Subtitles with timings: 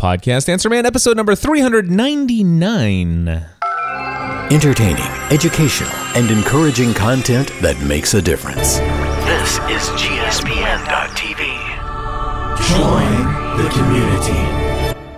[0.00, 3.44] Podcast Answer Man, episode number 399.
[4.48, 8.78] Entertaining, educational, and encouraging content that makes a difference.
[8.78, 11.40] This is GSPN.TV.
[12.68, 13.10] Join
[13.60, 14.38] the community.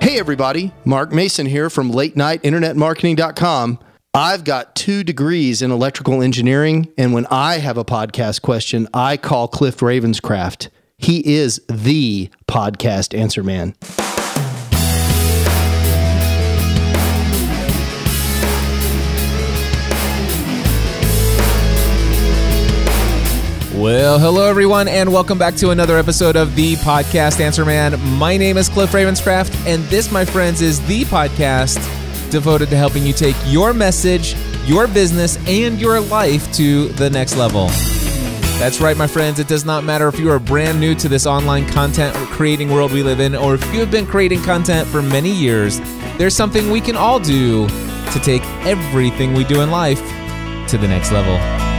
[0.03, 3.79] Hey everybody, Mark Mason here from late night internetmarketing.com.
[4.15, 9.19] I've got two degrees in electrical engineering, and when I have a podcast question, I
[9.19, 10.71] call Cliff Ravenscraft.
[10.97, 13.75] He is the podcast answer man.
[23.81, 27.99] Well, hello everyone, and welcome back to another episode of the Podcast Answer Man.
[28.19, 31.79] My name is Cliff Ravenscraft, and this, my friends, is the podcast
[32.31, 34.35] devoted to helping you take your message,
[34.67, 37.69] your business, and your life to the next level.
[38.59, 39.39] That's right, my friends.
[39.39, 42.93] It does not matter if you are brand new to this online content creating world
[42.93, 45.81] we live in, or if you have been creating content for many years,
[46.19, 50.01] there's something we can all do to take everything we do in life
[50.69, 51.70] to the next level.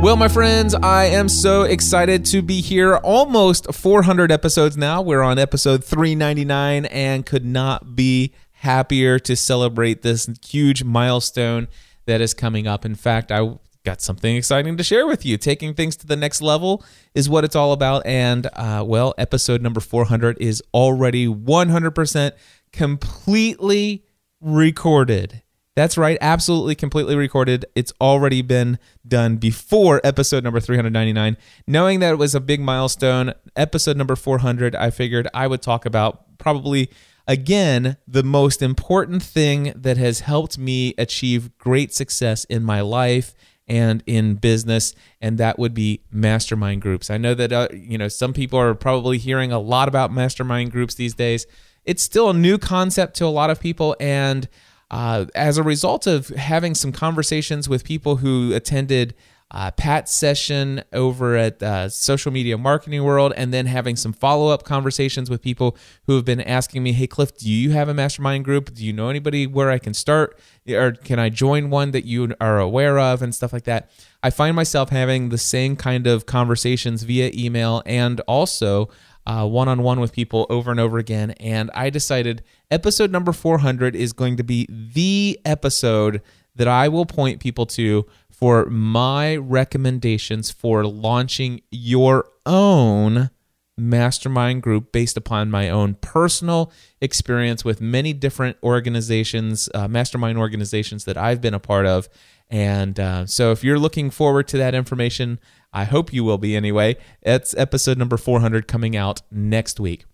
[0.00, 2.96] Well, my friends, I am so excited to be here.
[2.98, 5.02] Almost 400 episodes now.
[5.02, 11.66] We're on episode 399 and could not be happier to celebrate this huge milestone
[12.06, 12.84] that is coming up.
[12.84, 15.36] In fact, I got something exciting to share with you.
[15.36, 18.06] Taking things to the next level is what it's all about.
[18.06, 22.32] And, uh, well, episode number 400 is already 100%
[22.72, 24.04] completely
[24.40, 25.42] recorded.
[25.78, 27.64] That's right, absolutely completely recorded.
[27.76, 31.36] It's already been done before episode number 399.
[31.68, 35.86] Knowing that it was a big milestone, episode number 400, I figured I would talk
[35.86, 36.90] about probably
[37.28, 43.32] again the most important thing that has helped me achieve great success in my life
[43.68, 47.08] and in business and that would be mastermind groups.
[47.08, 50.72] I know that uh, you know some people are probably hearing a lot about mastermind
[50.72, 51.46] groups these days.
[51.84, 54.48] It's still a new concept to a lot of people and
[54.90, 59.14] uh, as a result of having some conversations with people who attended
[59.50, 64.48] uh, Pat's session over at uh, Social Media Marketing World, and then having some follow
[64.48, 65.76] up conversations with people
[66.06, 68.74] who have been asking me, Hey, Cliff, do you have a mastermind group?
[68.74, 70.38] Do you know anybody where I can start?
[70.68, 73.90] Or can I join one that you are aware of and stuff like that?
[74.22, 78.90] I find myself having the same kind of conversations via email and also
[79.26, 81.30] one on one with people over and over again.
[81.32, 86.22] And I decided episode number 400 is going to be the episode
[86.54, 93.30] that I will point people to for my recommendations for launching your own
[93.76, 101.04] mastermind group based upon my own personal experience with many different organizations, uh, mastermind organizations
[101.04, 102.08] that I've been a part of.
[102.50, 105.38] And uh, so if you're looking forward to that information,
[105.72, 106.96] I hope you will be anyway.
[107.22, 110.06] It's episode number 400 coming out next week.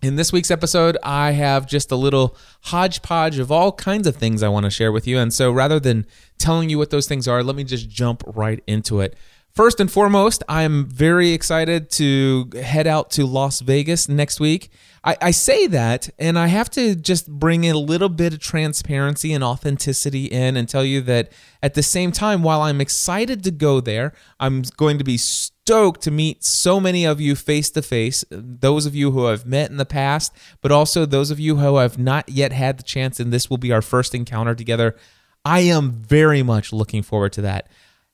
[0.00, 2.36] In this week's episode, I have just a little
[2.66, 5.18] hodgepodge of all kinds of things I want to share with you.
[5.18, 6.06] And so rather than
[6.38, 9.16] telling you what those things are, let me just jump right into it.
[9.56, 14.70] First and foremost, I'm very excited to head out to Las Vegas next week.
[15.08, 18.40] I, I, say that, and I have to just bring in a little bit of
[18.40, 21.32] transparency and authenticity in and tell you that
[21.62, 26.02] at the same time, while I'm excited to go there, I'm going to be stoked
[26.02, 29.70] to meet so many of you face to face, those of you who I've met
[29.70, 33.18] in the past, but also those of you who I've not yet had the chance,
[33.18, 34.94] and this will be our first encounter together.
[35.42, 37.70] I am very much looking forward to that.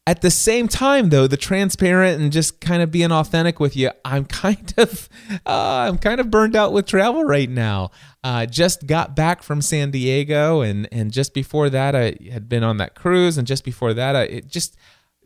[0.07, 3.91] At the same time, though, the transparent and just kind of being authentic with you,
[4.05, 5.09] I'm kind of,
[5.47, 7.91] uh, I'm kind of burned out with travel right now.
[8.23, 12.63] Uh, just got back from San Diego, and and just before that, I had been
[12.63, 14.77] on that cruise, and just before that, I it just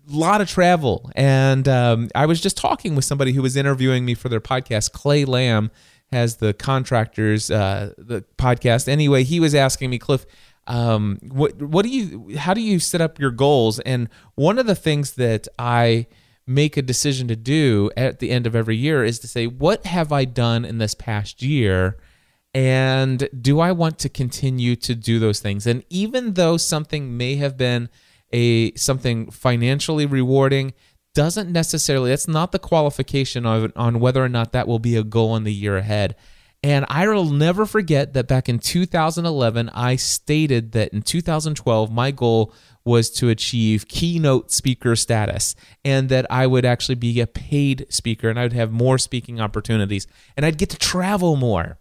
[0.08, 1.10] a lot of travel.
[1.14, 4.92] And um, I was just talking with somebody who was interviewing me for their podcast.
[4.92, 5.70] Clay Lamb
[6.12, 8.88] has the contractors uh, the podcast.
[8.88, 10.24] Anyway, he was asking me, Cliff
[10.68, 13.80] um, what what do you how do you set up your goals?
[13.80, 16.06] And one of the things that i
[16.46, 19.84] make a decision to do at the end of every year is to say what
[19.84, 21.96] have i done in this past year?
[22.54, 25.66] And do i want to continue to do those things?
[25.66, 27.88] And even though something may have been
[28.30, 30.74] a something financially rewarding
[31.14, 35.02] doesn't necessarily that's not the qualification of, on whether or not that will be a
[35.02, 36.14] goal in the year ahead
[36.62, 42.10] and I will never forget that back in 2011, I stated that in 2012, my
[42.10, 42.52] goal
[42.84, 48.28] was to achieve keynote speaker status and that I would actually be a paid speaker
[48.28, 50.06] and I would have more speaking opportunities
[50.36, 51.78] and I'd get to travel more.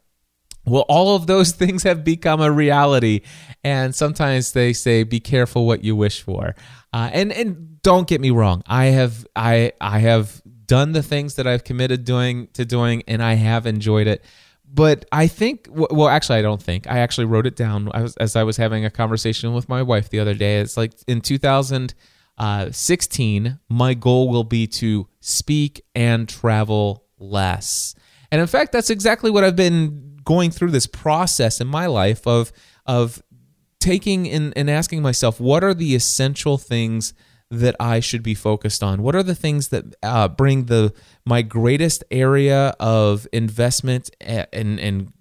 [0.66, 3.22] Well, all of those things have become a reality.
[3.64, 6.56] And sometimes they say, be careful what you wish for.
[6.94, 8.64] Uh, and, and don't get me wrong.
[8.68, 13.24] I have, I, I have done the things that I've committed doing to doing, and
[13.24, 14.24] I have enjoyed it.
[14.72, 16.88] But I think, well, actually, I don't think.
[16.88, 20.20] I actually wrote it down as I was having a conversation with my wife the
[20.20, 20.60] other day.
[20.60, 27.96] It's like in 2016, my goal will be to speak and travel less.
[28.32, 32.28] And in fact, that's exactly what I've been going through this process in my life
[32.28, 32.52] of
[32.86, 33.24] of
[33.80, 37.14] taking and, and asking myself, what are the essential things
[37.50, 39.02] that I should be focused on?
[39.02, 40.94] What are the things that uh, bring the
[41.26, 45.14] my greatest area of investment and and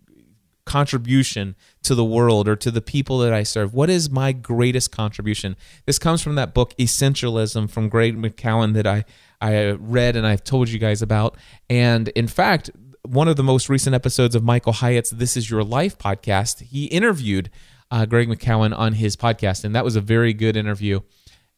[0.64, 3.73] contribution to the world or to the people that I serve?
[3.73, 5.56] What is my greatest contribution?
[5.87, 9.05] This comes from that book Essentialism from Greg McKeown that I
[9.40, 11.37] I read and I've told you guys about.
[11.70, 12.70] And in fact,
[13.02, 16.87] one of the most recent episodes of Michael Hyatt's This Is Your Life podcast, he
[16.87, 17.50] interviewed
[17.90, 21.00] uh, Greg McKeown on his podcast, and that was a very good interview.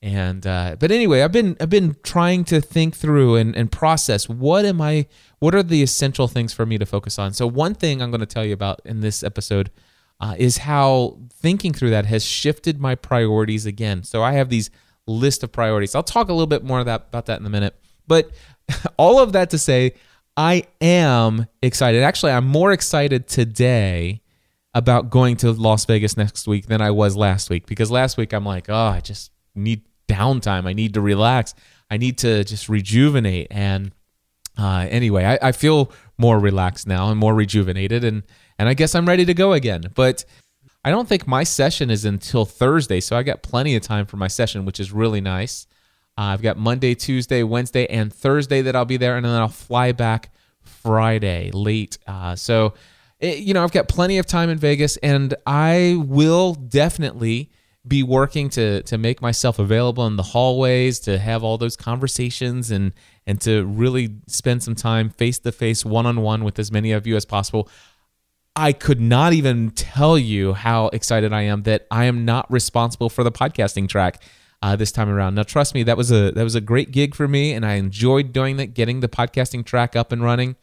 [0.00, 4.28] And uh, but anyway, I've been I've been trying to think through and, and process
[4.28, 5.06] what am I
[5.40, 7.32] what are the essential things for me to focus on.
[7.32, 9.70] So one thing I'm going to tell you about in this episode
[10.20, 14.04] uh, is how thinking through that has shifted my priorities again.
[14.04, 14.70] So I have these
[15.06, 15.94] list of priorities.
[15.94, 17.74] I'll talk a little bit more that, about that in a minute.
[18.06, 18.30] But
[18.96, 19.94] all of that to say,
[20.36, 22.02] I am excited.
[22.02, 24.22] Actually, I'm more excited today
[24.74, 28.32] about going to Las Vegas next week than I was last week because last week
[28.32, 30.66] I'm like, oh, I just need downtime.
[30.66, 31.54] I need to relax.
[31.90, 33.48] I need to just rejuvenate.
[33.50, 33.92] And
[34.58, 38.24] uh, anyway, I, I feel more relaxed now and more rejuvenated, and
[38.58, 39.84] and I guess I'm ready to go again.
[39.94, 40.24] But
[40.84, 44.16] I don't think my session is until Thursday, so I got plenty of time for
[44.16, 45.66] my session, which is really nice.
[46.16, 49.48] Uh, I've got Monday, Tuesday, Wednesday, and Thursday that I'll be there, and then I'll
[49.48, 50.32] fly back
[50.62, 51.98] Friday late.
[52.08, 52.74] Uh, so,
[53.20, 57.50] it, you know, I've got plenty of time in Vegas, and I will definitely
[57.88, 62.70] be working to to make myself available in the hallways to have all those conversations
[62.70, 62.92] and
[63.26, 66.92] and to really spend some time face to face one on one with as many
[66.92, 67.68] of you as possible.
[68.54, 73.08] I could not even tell you how excited I am that I am not responsible
[73.08, 74.22] for the podcasting track
[74.62, 75.34] uh, this time around.
[75.36, 77.74] Now, trust me, that was a that was a great gig for me, and I
[77.74, 80.56] enjoyed doing that, getting the podcasting track up and running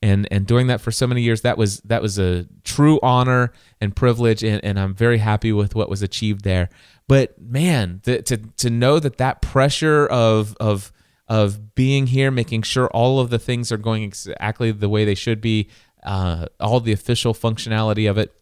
[0.00, 3.52] and and doing that for so many years that was that was a true honor
[3.80, 6.68] and privilege and, and i'm very happy with what was achieved there
[7.06, 10.92] but man the, to to know that that pressure of of
[11.26, 15.14] of being here making sure all of the things are going exactly the way they
[15.14, 15.68] should be
[16.04, 18.32] uh, all the official functionality of it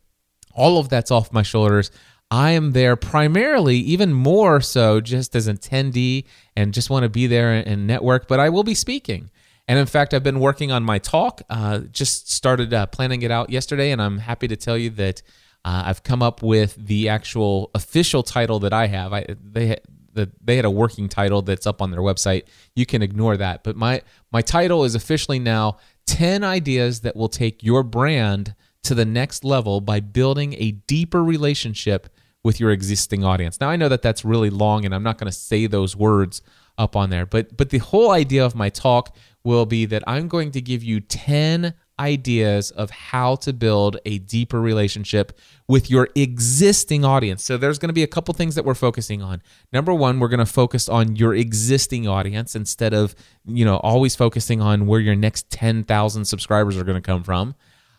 [0.53, 1.91] all of that's off my shoulders
[2.31, 6.25] I am there primarily, even more so, just as an attendee
[6.57, 8.27] and just want to be there and network.
[8.27, 9.31] But I will be speaking.
[9.69, 11.43] And in fact, I've been working on my talk.
[11.51, 15.23] Uh, just started uh, planning it out yesterday, and I'm happy to tell you that
[15.65, 19.13] uh, I've come up with the actual official title that I have.
[19.13, 19.77] I, they
[20.13, 22.45] the, they had a working title that's up on their website.
[22.75, 24.03] You can ignore that, but my
[24.33, 25.77] my title is officially now
[26.07, 28.55] 10 ideas that will take your brand
[28.85, 32.09] to the next level by building a deeper relationship
[32.43, 33.61] with your existing audience.
[33.61, 36.43] Now I know that that's really long and I'm not going to say those words
[36.79, 39.15] up on there, but but the whole idea of my talk
[39.47, 44.19] will be that I'm going to give you 10 ideas of how to build a
[44.19, 47.43] deeper relationship with your existing audience.
[47.43, 49.41] So there's going to be a couple things that we're focusing on.
[49.73, 53.15] Number 1, we're going to focus on your existing audience instead of,
[53.47, 57.55] you know, always focusing on where your next 10,000 subscribers are going to come from.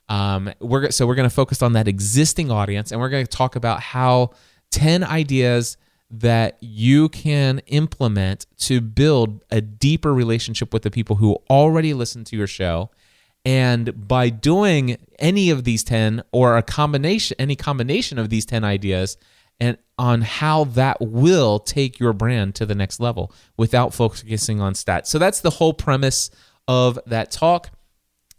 [0.09, 3.37] Um, we're so we're going to focus on that existing audience and we're going to
[3.37, 4.31] talk about how
[4.71, 5.77] 10 ideas
[6.09, 12.23] that you can implement to build a deeper relationship with the people who already listen
[12.25, 12.89] to your show.
[13.43, 18.63] And by doing any of these 10 or a combination, any combination of these 10
[18.63, 19.17] ideas,
[19.59, 24.73] and on how that will take your brand to the next level without focusing on
[24.73, 25.07] stats.
[25.07, 26.29] So that's the whole premise
[26.67, 27.71] of that talk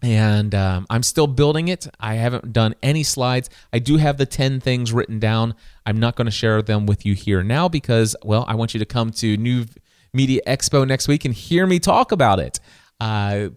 [0.02, 1.88] and um, I'm still building it.
[1.98, 3.50] I haven't done any slides.
[3.72, 5.54] I do have the 10 things written down.
[5.84, 8.80] I'm not going to share them with you here now because, well, I want you
[8.80, 9.66] to come to New
[10.12, 12.60] Media Expo next week and hear me talk about it.
[13.00, 13.48] Uh,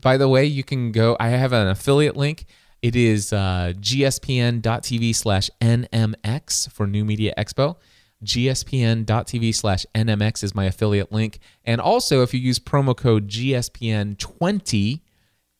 [0.00, 2.46] by the way, you can go, I have an affiliate link.
[2.82, 7.76] It is uh, gspn.tv slash NMX for New Media Expo.
[8.24, 11.40] gspn.tv slash NMX is my affiliate link.
[11.64, 15.00] And also, if you use promo code GSPN20,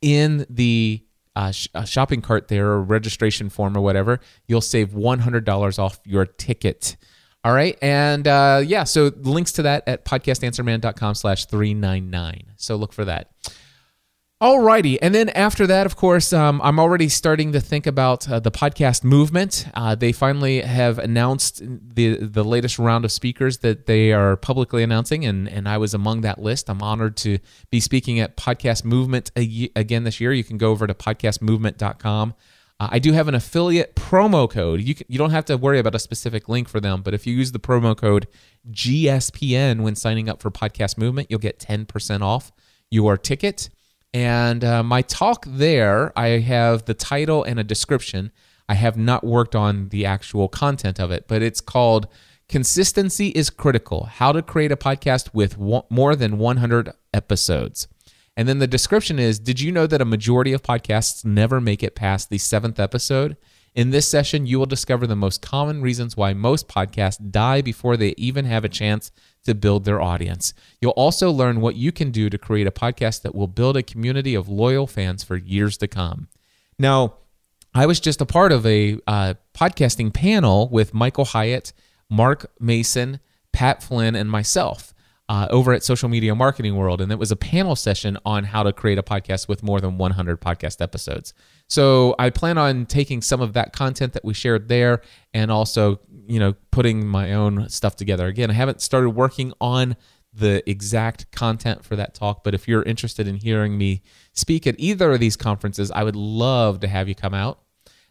[0.02, 1.04] in the
[1.36, 6.00] uh, sh- uh, shopping cart there or registration form or whatever, you'll save $100 off
[6.04, 6.96] your ticket.
[7.42, 7.78] All right.
[7.80, 12.52] And uh, yeah, so links to that at podcastanswerman.com slash 399.
[12.56, 13.30] So look for that.
[14.42, 18.40] Alrighty, and then after that, of course, um, I'm already starting to think about uh,
[18.40, 19.66] the podcast movement.
[19.74, 24.82] Uh, they finally have announced the the latest round of speakers that they are publicly
[24.82, 26.70] announcing, and and I was among that list.
[26.70, 27.38] I'm honored to
[27.70, 30.32] be speaking at Podcast Movement again this year.
[30.32, 32.34] You can go over to podcastmovement.com.
[32.80, 34.80] Uh, I do have an affiliate promo code.
[34.80, 37.26] You can, you don't have to worry about a specific link for them, but if
[37.26, 38.26] you use the promo code
[38.70, 42.52] GSPN when signing up for Podcast Movement, you'll get 10% off
[42.90, 43.68] your ticket.
[44.12, 48.32] And uh, my talk there, I have the title and a description.
[48.68, 52.08] I have not worked on the actual content of it, but it's called
[52.48, 57.86] Consistency is Critical How to Create a Podcast with More Than 100 Episodes.
[58.36, 61.82] And then the description is Did you know that a majority of podcasts never make
[61.82, 63.36] it past the seventh episode?
[63.72, 67.96] In this session, you will discover the most common reasons why most podcasts die before
[67.96, 69.12] they even have a chance
[69.44, 70.54] to build their audience.
[70.80, 73.82] You'll also learn what you can do to create a podcast that will build a
[73.82, 76.28] community of loyal fans for years to come.
[76.78, 77.14] Now,
[77.74, 81.72] I was just a part of a uh, podcasting panel with Michael Hyatt,
[82.08, 83.20] Mark Mason,
[83.52, 84.92] Pat Flynn, and myself
[85.30, 88.64] uh, over at Social Media Marketing World, and it was a panel session on how
[88.64, 91.34] to create a podcast with more than 100 podcast episodes.
[91.68, 96.00] So I plan on taking some of that content that we shared there, and also
[96.30, 98.26] you know putting my own stuff together.
[98.26, 99.96] Again, I haven't started working on
[100.32, 104.76] the exact content for that talk, but if you're interested in hearing me speak at
[104.78, 107.60] either of these conferences, I would love to have you come out.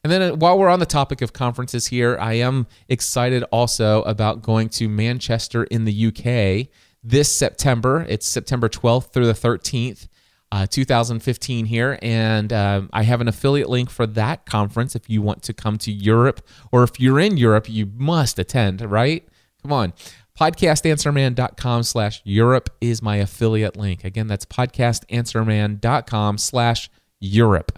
[0.03, 4.01] And then uh, while we're on the topic of conferences here, I am excited also
[4.03, 6.69] about going to Manchester in the UK
[7.01, 8.05] this September.
[8.09, 10.07] It's September 12th through the 13th,
[10.51, 12.00] uh, 2015 here.
[12.01, 15.77] And um, I have an affiliate link for that conference if you want to come
[15.79, 16.41] to Europe,
[16.72, 19.27] or if you're in Europe, you must attend, right?
[19.62, 19.94] Come on.
[20.39, 24.06] Podcastanswerman.com slash Europe is my affiliate link.
[24.06, 26.89] Again, that's podcastanswerman.com slash
[27.20, 27.77] Europe.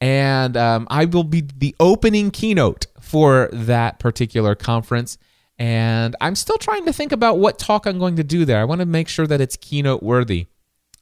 [0.00, 5.18] And um, I will be the opening keynote for that particular conference.
[5.58, 8.60] And I'm still trying to think about what talk I'm going to do there.
[8.60, 10.46] I want to make sure that it's keynote worthy.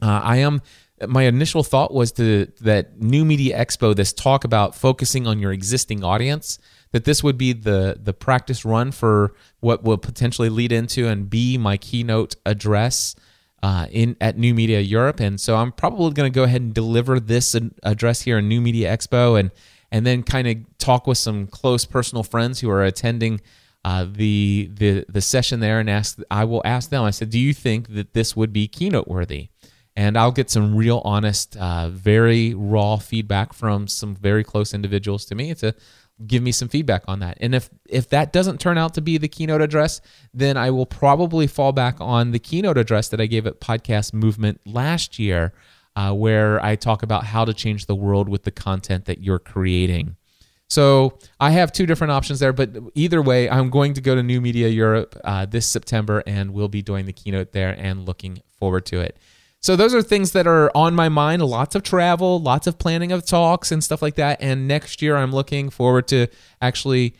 [0.03, 0.61] Uh, I am.
[1.07, 5.53] My initial thought was to that New Media Expo, this talk about focusing on your
[5.53, 6.59] existing audience,
[6.93, 11.29] that this would be the the practice run for what will potentially lead into and
[11.29, 13.15] be my keynote address
[13.63, 15.21] uh, in at New Media Europe.
[15.21, 18.61] And so I'm probably going to go ahead and deliver this address here in New
[18.61, 19.51] Media Expo, and
[19.93, 23.41] and then kind of talk with some close personal friends who are attending
[23.85, 27.03] uh, the the the session there and ask I will ask them.
[27.03, 29.51] I said, "Do you think that this would be keynote worthy?"
[29.97, 35.25] And I'll get some real honest, uh, very raw feedback from some very close individuals
[35.27, 35.75] to me to
[36.27, 37.39] give me some feedback on that.
[37.41, 40.01] And if if that doesn't turn out to be the keynote address,
[40.33, 44.13] then I will probably fall back on the keynote address that I gave at Podcast
[44.13, 45.53] Movement last year,
[45.95, 49.39] uh, where I talk about how to change the world with the content that you're
[49.39, 50.17] creating.
[50.69, 54.23] So I have two different options there, but either way, I'm going to go to
[54.23, 58.43] New Media Europe uh, this September and we'll be doing the keynote there and looking
[58.59, 59.17] forward to it.
[59.67, 61.43] So those are things that are on my mind.
[61.43, 64.41] Lots of travel, lots of planning of talks and stuff like that.
[64.41, 66.29] And next year, I'm looking forward to
[66.63, 67.17] actually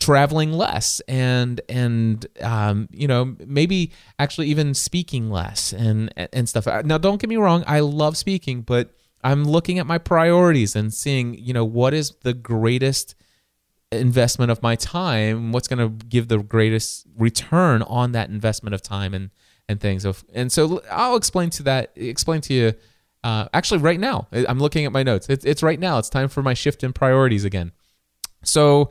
[0.00, 6.66] traveling less and and um, you know maybe actually even speaking less and and stuff.
[6.84, 8.90] Now, don't get me wrong, I love speaking, but
[9.22, 13.14] I'm looking at my priorities and seeing, you know, what is the greatest
[13.92, 18.82] investment of my time, what's going to give the greatest return on that investment of
[18.82, 19.30] time and
[19.68, 20.04] and things.
[20.04, 22.72] Of and so I'll explain to that explain to you
[23.24, 24.28] uh, actually right now.
[24.32, 25.28] I'm looking at my notes.
[25.28, 25.98] It's it's right now.
[25.98, 27.72] It's time for my shift in priorities again.
[28.42, 28.90] So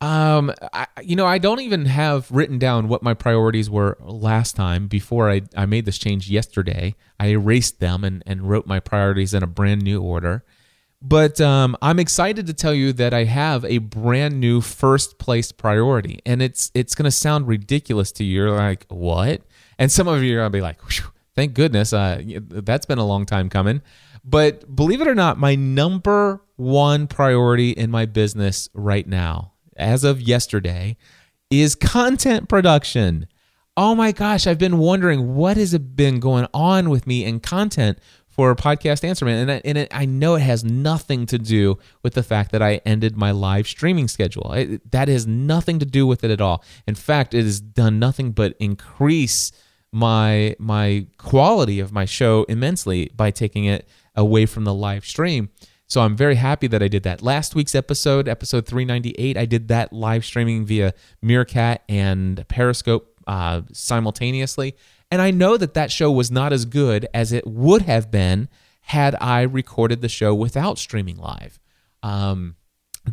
[0.00, 4.54] um, I, you know, I don't even have written down what my priorities were last
[4.54, 6.94] time before I, I made this change yesterday.
[7.18, 10.44] I erased them and, and wrote my priorities in a brand new order.
[11.02, 15.52] But um, I'm excited to tell you that I have a brand new first place
[15.52, 18.34] priority, and it's it's going to sound ridiculous to you.
[18.34, 19.42] You're like, what?
[19.78, 20.80] And some of you are going to be like,
[21.34, 23.82] thank goodness, uh, that's been a long time coming.
[24.24, 30.04] But believe it or not, my number one priority in my business right now as
[30.04, 30.96] of yesterday
[31.50, 33.28] is content production.
[33.76, 37.98] Oh my gosh, I've been wondering what has been going on with me in content
[38.26, 39.36] for Podcast Answerman.
[39.36, 42.62] And, I, and it, I know it has nothing to do with the fact that
[42.62, 44.52] I ended my live streaming schedule.
[44.52, 46.64] It, that has nothing to do with it at all.
[46.86, 49.52] In fact, it has done nothing but increase
[49.92, 55.50] my my quality of my show immensely by taking it away from the live stream.
[55.86, 57.22] So I'm very happy that I did that.
[57.22, 60.92] Last week's episode, episode 398, I did that live streaming via
[61.22, 64.76] Meerkat and Periscope uh, simultaneously.
[65.10, 68.50] And I know that that show was not as good as it would have been
[68.82, 71.58] had I recorded the show without streaming live.
[72.02, 72.56] Um,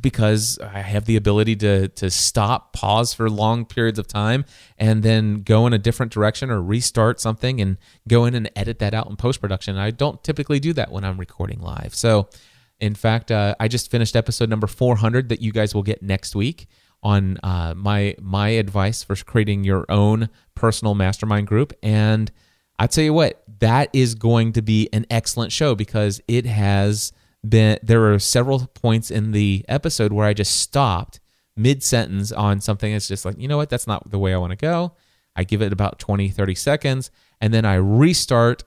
[0.02, 4.46] because I have the ability to to stop, pause for long periods of time,
[4.78, 8.80] and then go in a different direction or restart something and go in and edit
[8.80, 9.78] that out in post production.
[9.78, 11.94] I don't typically do that when I'm recording live.
[11.94, 12.30] So,
[12.80, 16.36] in fact, uh, I just finished episode number 400 that you guys will get next
[16.36, 16.68] week
[17.04, 21.74] on uh, my my advice for creating your own personal mastermind group.
[21.84, 22.32] And
[22.78, 27.14] I tell you what, that is going to be an excellent show because it has
[27.50, 31.20] been there were several points in the episode where I just stopped
[31.56, 34.38] mid sentence on something that's just like, you know what, that's not the way I
[34.38, 34.94] want to go.
[35.36, 37.12] I give it about 20, 30 seconds,
[37.42, 38.64] and then I restart,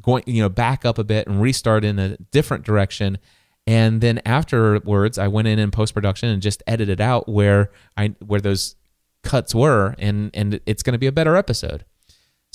[0.00, 3.18] going, you know, back up a bit and restart in a different direction.
[3.66, 8.14] And then afterwards, I went in in post production and just edited out where I
[8.24, 8.76] where those
[9.24, 11.84] cuts were, and and it's going to be a better episode.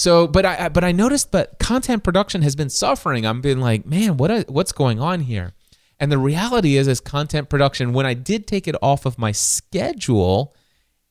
[0.01, 3.23] So, but I but I noticed, but content production has been suffering.
[3.23, 5.53] I'm being like, man, what uh, what's going on here?
[5.99, 9.31] And the reality is, as content production, when I did take it off of my
[9.31, 10.55] schedule,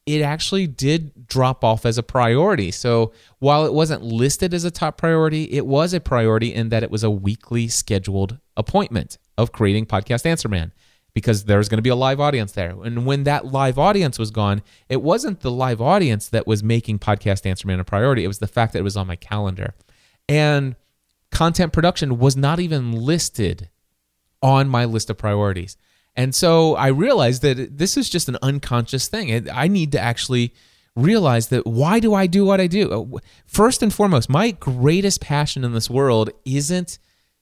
[0.07, 2.73] it actually did drop off as a priority.
[2.73, 6.83] So while it wasn't listed as a top priority, it was a priority in that
[6.83, 10.73] it was a weekly scheduled appointment of creating Podcast Answer Man
[11.13, 12.71] because there was going to be a live audience there.
[12.83, 16.99] And when that live audience was gone, it wasn't the live audience that was making
[16.99, 18.25] Podcast Answer Man a priority.
[18.25, 19.75] It was the fact that it was on my calendar.
[20.29, 20.77] And
[21.31, 23.69] content production was not even listed
[24.43, 25.77] on my list of priorities.
[26.17, 29.49] And so I realized that this is just an unconscious thing.
[29.51, 30.55] I need to actually
[30.97, 33.21] realize that why do I do what I do?
[33.47, 36.99] First and foremost, my greatest passion in this world isn't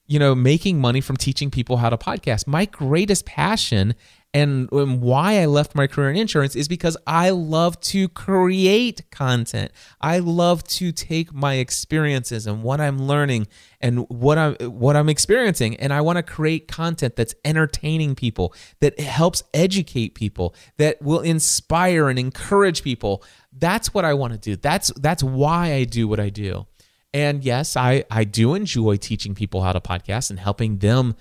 [0.09, 2.47] you know, making money from teaching people how to podcast.
[2.47, 3.93] My greatest passion
[4.33, 9.71] and, why I left my career in insurance is because I love to create content.
[10.01, 13.47] I love to take my experiences and what I'm learning
[13.81, 18.53] and what I'm what I'm experiencing and I want to create content that's entertaining people,
[18.81, 23.23] that helps educate people, that will inspire and encourage people.
[23.51, 24.55] That's what I want to do.
[24.55, 26.65] That's that's why I do what I do.
[27.13, 31.15] And yes, I, I do enjoy teaching people how to podcast and helping them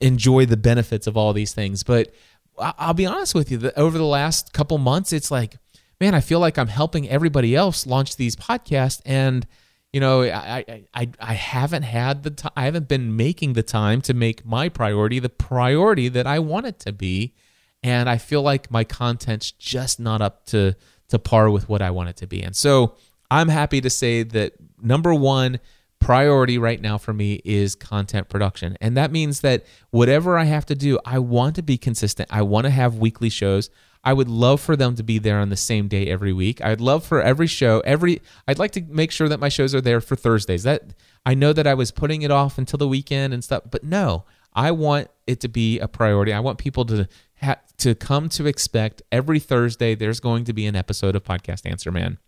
[0.00, 1.82] enjoy the benefits of all these things.
[1.82, 2.12] But
[2.58, 5.56] I'll be honest with you, that over the last couple months, it's like,
[6.00, 9.00] man, I feel like I'm helping everybody else launch these podcasts.
[9.04, 9.46] And,
[9.92, 14.00] you know, I, I, I haven't had the time, I haven't been making the time
[14.02, 17.34] to make my priority the priority that I want it to be.
[17.82, 20.76] And I feel like my content's just not up to,
[21.08, 22.42] to par with what I want it to be.
[22.42, 22.96] And so
[23.30, 25.60] I'm happy to say that number one
[26.00, 28.76] priority right now for me is content production.
[28.80, 32.28] And that means that whatever I have to do, I want to be consistent.
[32.32, 33.70] I want to have weekly shows.
[34.02, 36.64] I would love for them to be there on the same day every week.
[36.64, 39.82] I'd love for every show, every I'd like to make sure that my shows are
[39.82, 40.62] there for Thursdays.
[40.62, 40.94] That
[41.26, 44.24] I know that I was putting it off until the weekend and stuff, but no.
[44.52, 46.32] I want it to be a priority.
[46.32, 47.08] I want people to
[47.40, 51.70] ha- to come to expect every Thursday there's going to be an episode of Podcast
[51.70, 52.18] Answer Man.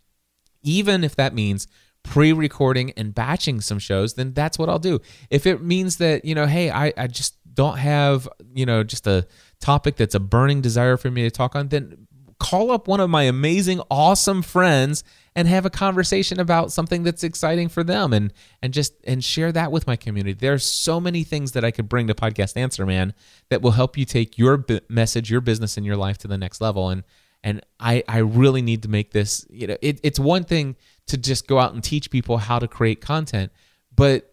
[0.62, 1.66] Even if that means
[2.02, 5.00] pre-recording and batching some shows, then that's what I'll do.
[5.30, 9.06] If it means that, you know, hey, I, I just don't have, you know, just
[9.06, 9.26] a
[9.60, 12.06] topic that's a burning desire for me to talk on, then
[12.38, 17.22] call up one of my amazing, awesome friends and have a conversation about something that's
[17.22, 20.32] exciting for them and and just and share that with my community.
[20.32, 23.14] There's so many things that I could bring to Podcast Answer Man
[23.48, 26.36] that will help you take your b- message, your business, and your life to the
[26.36, 26.88] next level.
[26.88, 27.04] And
[27.44, 29.46] and I I really need to make this.
[29.48, 32.68] You know, it, it's one thing to just go out and teach people how to
[32.68, 33.52] create content.
[33.94, 34.32] But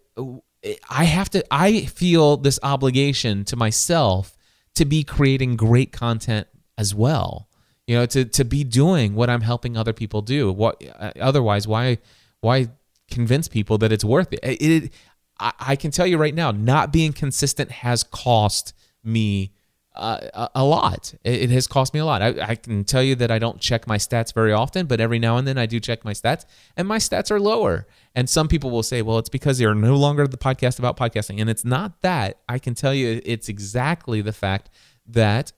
[0.88, 4.36] I have to, I feel this obligation to myself
[4.74, 6.46] to be creating great content
[6.78, 7.48] as well.
[7.86, 10.52] You know, to, to be doing what I'm helping other people do.
[10.52, 11.98] What uh, otherwise, why
[12.40, 12.68] why
[13.10, 14.38] convince people that it's worth it?
[14.44, 14.92] It, it
[15.40, 19.52] I, I can tell you right now, not being consistent has cost me
[19.94, 21.14] uh, a lot.
[21.24, 22.22] It, has cost me a lot.
[22.22, 25.18] I, I, can tell you that I don't check my stats very often, but every
[25.18, 26.44] now and then I do check my stats,
[26.76, 27.86] and my stats are lower.
[28.14, 31.40] And some people will say, well, it's because you're no longer the podcast about podcasting.
[31.40, 32.38] And it's not that.
[32.48, 34.70] I can tell you it's exactly the fact
[35.06, 35.52] that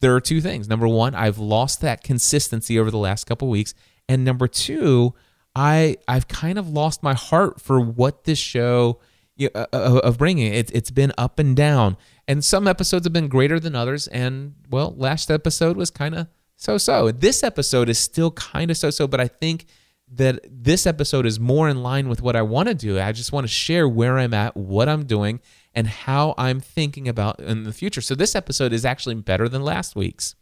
[0.00, 0.68] there are two things.
[0.68, 3.74] Number one, I've lost that consistency over the last couple weeks.
[4.08, 5.14] And number two,
[5.54, 9.00] I, I've kind of lost my heart for what this show
[9.40, 10.70] uh, uh, of bringing it.
[10.72, 11.96] It's been up and down
[12.28, 14.08] and some episodes have been greater than others.
[14.08, 17.10] And well, last episode was kind of so so.
[17.10, 19.66] This episode is still kind of so so, but I think
[20.12, 22.98] that this episode is more in line with what I want to do.
[23.00, 25.40] I just want to share where I'm at, what I'm doing,
[25.74, 28.00] and how I'm thinking about in the future.
[28.00, 30.34] So this episode is actually better than last week's.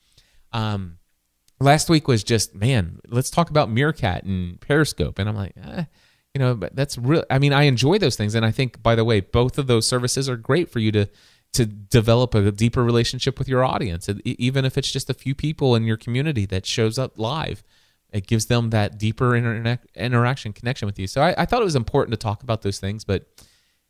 [0.52, 0.98] Um,
[1.60, 5.84] last week was just man, let's talk about Meerkat and Periscope, and I'm like, eh,
[6.34, 7.24] you know, but that's real.
[7.30, 9.86] I mean, I enjoy those things, and I think, by the way, both of those
[9.86, 11.08] services are great for you to
[11.52, 15.76] to develop a deeper relationship with your audience, even if it's just a few people
[15.76, 17.62] in your community that shows up live.
[18.10, 21.06] It gives them that deeper internet interaction connection with you.
[21.06, 23.26] So I, I thought it was important to talk about those things, but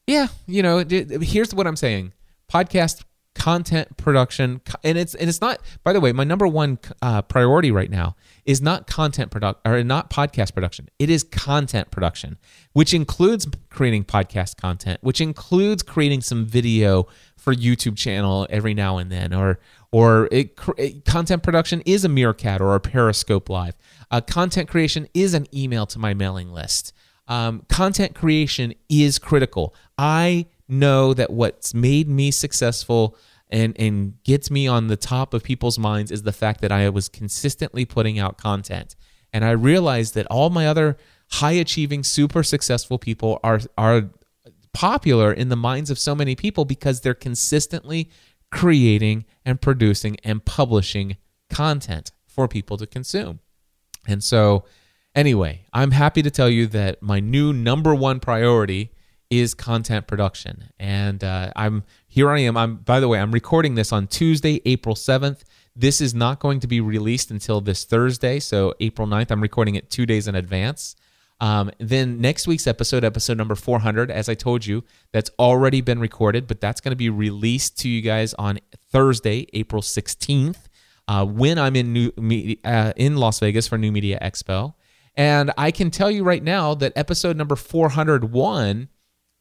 [0.07, 2.13] yeah, you know, here's what I'm saying:
[2.53, 3.05] podcast
[3.35, 5.61] content production, and it's and it's not.
[5.83, 9.83] By the way, my number one uh, priority right now is not content product or
[9.85, 10.89] not podcast production.
[10.99, 12.39] It is content production,
[12.73, 18.99] which includes creating podcast content, which includes creating some video for YouTube channel every now
[18.99, 19.59] and then, or
[19.91, 23.77] or it, it- content production is a Meerkat or a Periscope Live.
[24.11, 26.93] Uh, content creation is an email to my mailing list.
[27.27, 29.75] Um, content creation is critical.
[29.97, 33.17] I know that what's made me successful
[33.49, 36.89] and and gets me on the top of people's minds is the fact that I
[36.89, 38.97] was consistently putting out content.
[39.33, 40.97] And I realized that all my other
[41.33, 44.11] high achieving, super successful people are are
[44.73, 48.11] popular in the minds of so many people because they're consistently
[48.51, 51.17] creating and producing and publishing
[51.51, 53.41] content for people to consume.
[54.07, 54.65] And so,
[55.15, 58.91] anyway, I'm happy to tell you that my new number one priority
[59.31, 60.71] is content production.
[60.79, 62.31] And uh, I'm here.
[62.31, 62.57] I am.
[62.57, 62.77] I'm.
[62.77, 65.43] By the way, I'm recording this on Tuesday, April 7th.
[65.77, 69.31] This is not going to be released until this Thursday, so April 9th.
[69.31, 70.95] I'm recording it two days in advance.
[71.41, 75.99] Um, then next week's episode, episode number 400, as I told you, that's already been
[75.99, 78.61] recorded, but that's going to be released to you guys on
[78.93, 80.57] Thursday, April 16th,
[81.09, 84.75] uh, when I'm in new me- uh, in Las Vegas for New Media Expo.
[85.17, 88.89] And I can tell you right now that episode number 401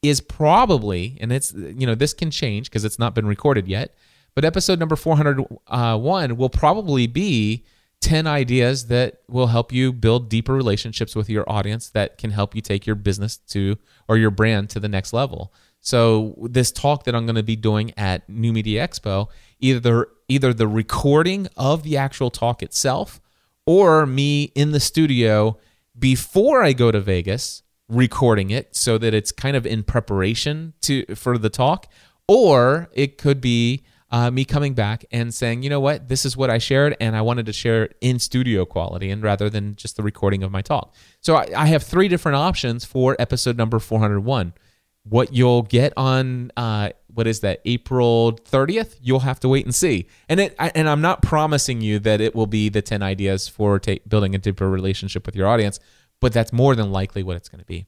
[0.04, 3.94] is probably, and it's you know this can change because it's not been recorded yet,
[4.34, 7.64] but episode number 401 will probably be
[8.00, 12.54] 10 ideas that will help you build deeper relationships with your audience that can help
[12.54, 15.54] you take your business to or your brand to the next level.
[15.80, 20.52] So this talk that I'm going to be doing at New Media Expo, either either
[20.52, 23.20] the recording of the actual talk itself
[23.66, 25.58] or me in the studio
[25.98, 27.62] before I go to Vegas
[27.94, 31.86] recording it so that it's kind of in preparation to for the talk
[32.28, 36.36] or it could be uh, me coming back and saying, you know what, this is
[36.36, 39.74] what I shared, and I wanted to share it in studio quality, and rather than
[39.74, 40.94] just the recording of my talk.
[41.20, 44.54] So I, I have three different options for episode number 401.
[45.02, 48.96] What you'll get on uh, what is that April 30th?
[49.00, 50.06] You'll have to wait and see.
[50.28, 53.48] And it I, and I'm not promising you that it will be the 10 ideas
[53.48, 55.80] for ta- building a deeper relationship with your audience,
[56.20, 57.86] but that's more than likely what it's going to be.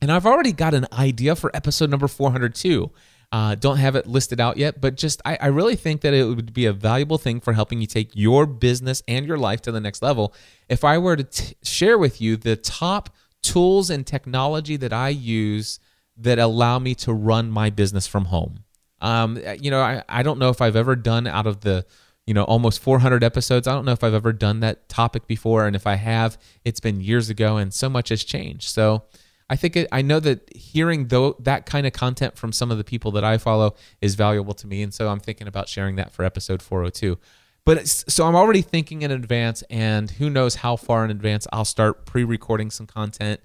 [0.00, 2.90] And I've already got an idea for episode number 402.
[3.30, 6.24] Uh, don't have it listed out yet, but just I, I really think that it
[6.24, 9.72] would be a valuable thing for helping you take your business and your life to
[9.72, 10.34] the next level.
[10.68, 13.08] If I were to t- share with you the top
[13.42, 15.80] tools and technology that I use
[16.18, 18.64] that allow me to run my business from home.
[19.00, 21.86] Um, you know, I, I don't know if I've ever done out of the
[22.26, 23.66] you know almost 400 episodes.
[23.66, 26.80] I don't know if i've ever done that topic before and if i have it's
[26.80, 28.68] been years ago and so much has changed.
[28.68, 29.04] So
[29.50, 32.78] i think it, i know that hearing though that kind of content from some of
[32.78, 35.96] the people that i follow is valuable to me and so i'm thinking about sharing
[35.96, 37.18] that for episode 402
[37.66, 41.64] but so i'm already thinking in advance and who knows how far in advance i'll
[41.64, 43.40] start pre-recording some content.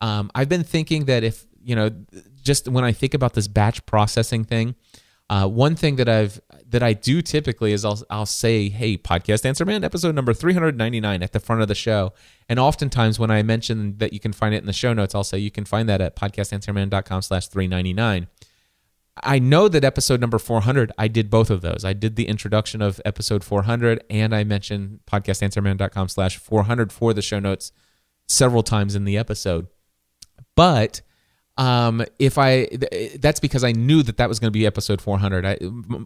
[0.00, 1.90] Um, i've been thinking that if you know
[2.42, 4.74] just when i think about this batch processing thing
[5.32, 9.46] uh, one thing that I've that I do typically is I'll I'll say, "Hey, podcast
[9.46, 12.12] answer man, episode number 399 at the front of the show."
[12.50, 15.24] And oftentimes when I mention that you can find it in the show notes, I'll
[15.24, 18.26] say you can find that at podcastanswerman.com/399.
[19.22, 21.82] I know that episode number 400, I did both of those.
[21.82, 27.22] I did the introduction of episode 400, and I mentioned podcastanswerman.com slash 400 for the
[27.22, 27.72] show notes
[28.28, 29.68] several times in the episode.
[30.54, 31.00] But
[31.56, 35.00] um, if I, th- that's because I knew that that was going to be episode
[35.00, 35.44] 400.
[35.44, 35.58] I,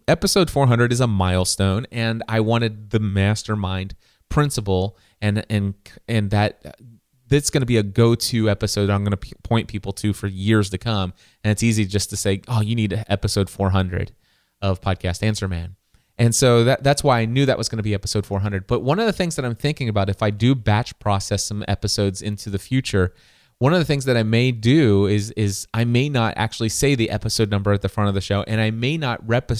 [0.08, 3.94] episode 400 is a milestone, and I wanted the mastermind
[4.28, 5.74] principle and and
[6.08, 6.76] and that
[7.28, 10.28] that's going to be a go-to episode I'm going to p- point people to for
[10.28, 11.12] years to come.
[11.42, 14.12] And it's easy just to say, "Oh, you need episode 400
[14.62, 15.76] of Podcast Answer Man."
[16.18, 18.66] And so that that's why I knew that was going to be episode 400.
[18.66, 21.64] But one of the things that I'm thinking about if I do batch process some
[21.68, 23.12] episodes into the future,
[23.58, 26.94] one of the things that I may do is is I may not actually say
[26.94, 29.50] the episode number at the front of the show, and I may not rep-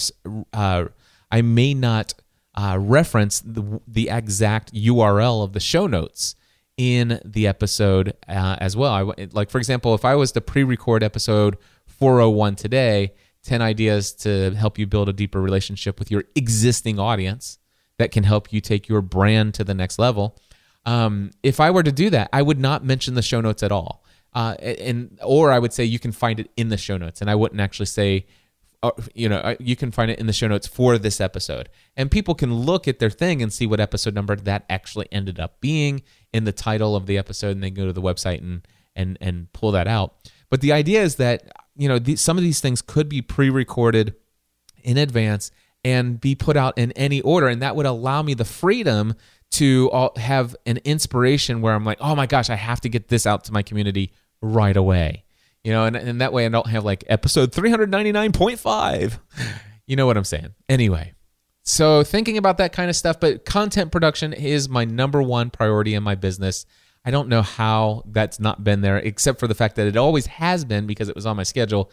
[0.53, 0.85] uh,
[1.31, 2.13] I may not
[2.55, 6.35] uh, reference the the exact URL of the show notes
[6.77, 8.91] in the episode uh, as well.
[9.17, 11.57] I, like for example, if I was to pre-record episode
[11.87, 17.57] 401 today, 10 ideas to help you build a deeper relationship with your existing audience
[17.97, 20.37] that can help you take your brand to the next level.
[20.85, 23.71] Um, if I were to do that, I would not mention the show notes at
[23.71, 24.03] all.
[24.33, 27.29] uh, and or I would say you can find it in the show notes, and
[27.29, 28.27] I wouldn't actually say,
[28.83, 31.69] uh, you know, uh, you can find it in the show notes for this episode,
[31.95, 35.39] and people can look at their thing and see what episode number that actually ended
[35.39, 38.67] up being in the title of the episode, and they go to the website and
[38.95, 40.15] and and pull that out.
[40.49, 44.13] But the idea is that you know some of these things could be pre-recorded
[44.83, 45.51] in advance
[45.83, 49.15] and be put out in any order, and that would allow me the freedom
[49.51, 53.07] to all, have an inspiration where I'm like, oh my gosh, I have to get
[53.07, 55.23] this out to my community right away.
[55.63, 59.19] You know, and, and that way I don't have like episode 399.5.
[59.85, 60.53] You know what I'm saying?
[60.67, 61.13] Anyway,
[61.63, 65.95] so thinking about that kind of stuff, but content production is my number one priority
[65.95, 66.65] in my business.
[67.03, 70.27] I don't know how that's not been there, except for the fact that it always
[70.27, 71.91] has been because it was on my schedule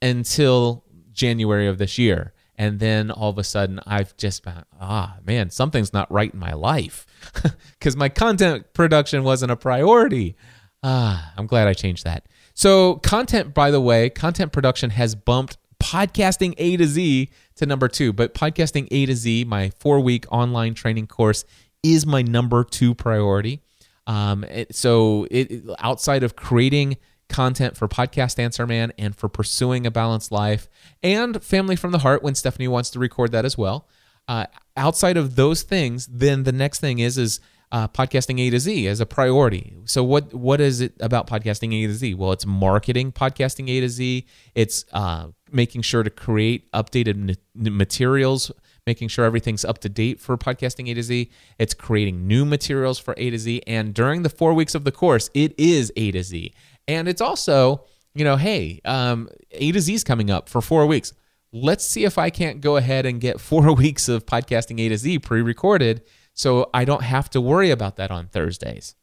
[0.00, 2.34] until January of this year.
[2.56, 6.38] And then all of a sudden, I've just been, ah, man, something's not right in
[6.38, 7.06] my life
[7.78, 10.36] because my content production wasn't a priority.
[10.82, 12.26] Ah, I'm glad I changed that.
[12.54, 17.88] So, content, by the way, content production has bumped podcasting A to Z to number
[17.88, 21.44] two, but podcasting A to Z, my four week online training course,
[21.82, 23.60] is my number two priority.
[24.06, 29.86] Um, it, so, it, outside of creating content for Podcast Answer Man and for Pursuing
[29.86, 30.68] a Balanced Life
[31.02, 33.88] and Family from the Heart when Stephanie wants to record that as well.
[34.26, 37.40] Uh, outside of those things, then the next thing is is
[37.72, 39.74] uh, podcasting A to Z as a priority.
[39.84, 42.14] So what what is it about podcasting A to Z?
[42.14, 44.26] Well, it's marketing podcasting A to Z.
[44.54, 48.52] It's uh, making sure to create updated materials,
[48.86, 51.30] making sure everything's up to date for podcasting A to Z.
[51.58, 53.62] It's creating new materials for A to Z.
[53.66, 56.52] And during the four weeks of the course, it is A to Z.
[56.86, 60.86] And it's also, you know, hey, um, A to Z is coming up for four
[60.86, 61.12] weeks.
[61.52, 64.98] Let's see if I can't go ahead and get four weeks of podcasting A to
[64.98, 66.02] Z pre recorded
[66.34, 68.96] so I don't have to worry about that on Thursdays.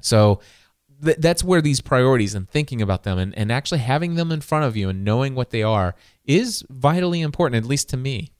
[0.00, 0.40] So
[1.02, 4.40] th- that's where these priorities and thinking about them and, and actually having them in
[4.40, 8.32] front of you and knowing what they are is vitally important, at least to me.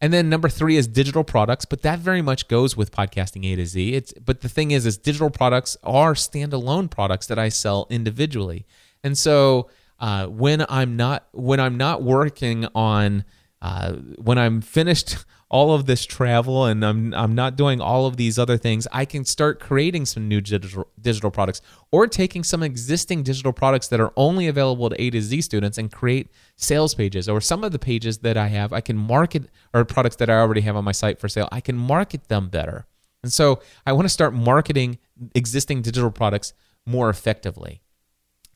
[0.00, 3.56] And then number three is digital products, but that very much goes with podcasting A
[3.56, 3.94] to Z.
[3.94, 8.66] It's but the thing is, is digital products are standalone products that I sell individually.
[9.04, 13.24] And so uh, when I'm not when I'm not working on
[13.60, 18.16] uh, when I'm finished all of this travel and I'm I'm not doing all of
[18.16, 21.60] these other things, I can start creating some new digital digital products
[21.90, 25.76] or taking some existing digital products that are only available to A to Z students
[25.76, 29.50] and create sales pages or some of the pages that I have, I can market
[29.74, 32.48] or products that I already have on my site for sale, I can market them
[32.48, 32.86] better.
[33.22, 34.98] And so I want to start marketing
[35.34, 36.54] existing digital products
[36.86, 37.82] more effectively.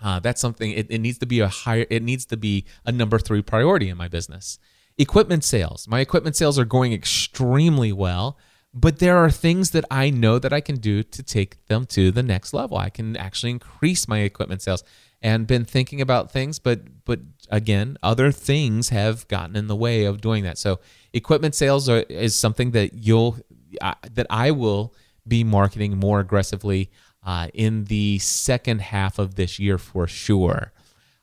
[0.03, 2.93] Uh, that's something it, it needs to be a higher it needs to be a
[2.93, 4.59] number three priority in my business
[4.97, 5.89] Equipment sales.
[5.89, 8.39] My equipment sales are going extremely well,
[8.73, 12.11] but there are things that I know that I can do to take them to
[12.11, 12.77] the next level.
[12.77, 14.85] I can actually increase my equipment sales
[15.21, 20.05] and been thinking about things, but but again, other things have gotten in the way
[20.05, 20.59] of doing that.
[20.59, 20.81] So,
[21.13, 23.39] equipment sales are, is something that you'll
[23.81, 24.95] uh, that I will
[25.27, 26.91] be marketing more aggressively
[27.25, 30.73] uh, in the second half of this year for sure.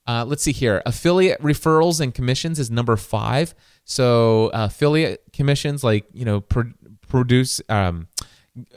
[0.07, 0.81] Uh, let's see here.
[0.85, 3.53] Affiliate referrals and commissions is number five.
[3.83, 6.73] So uh, affiliate commissions, like you know, pro-
[7.07, 8.07] produce um,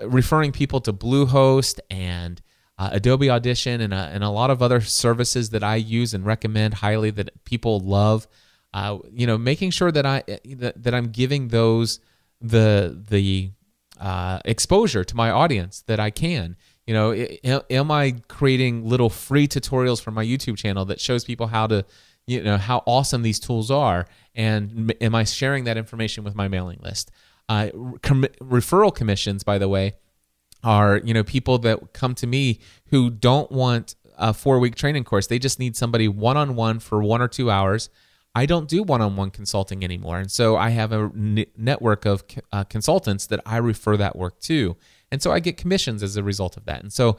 [0.05, 2.41] referring people to Bluehost and
[2.79, 6.27] uh, Adobe Audition and a, and a lot of other services that I use and
[6.27, 8.27] recommend highly that people love.
[8.73, 10.25] Uh, you know, making sure that I
[10.57, 12.01] that, that I'm giving those
[12.41, 13.53] the the
[14.01, 16.57] uh, exposure to my audience that I can.
[16.87, 21.47] You know, am I creating little free tutorials for my YouTube channel that shows people
[21.47, 21.85] how to,
[22.27, 24.07] you know, how awesome these tools are?
[24.35, 27.11] And am I sharing that information with my mailing list?
[27.49, 27.69] Uh,
[28.03, 29.95] com- referral commissions, by the way,
[30.63, 35.05] are you know people that come to me who don't want a four week training
[35.05, 35.27] course.
[35.27, 37.91] They just need somebody one on one for one or two hours.
[38.35, 40.19] I don't do one on one consulting anymore.
[40.19, 44.41] And so I have a n- network of uh, consultants that I refer that work
[44.41, 44.77] to
[45.15, 46.83] and so I get commissions as a result of that.
[46.83, 47.19] And so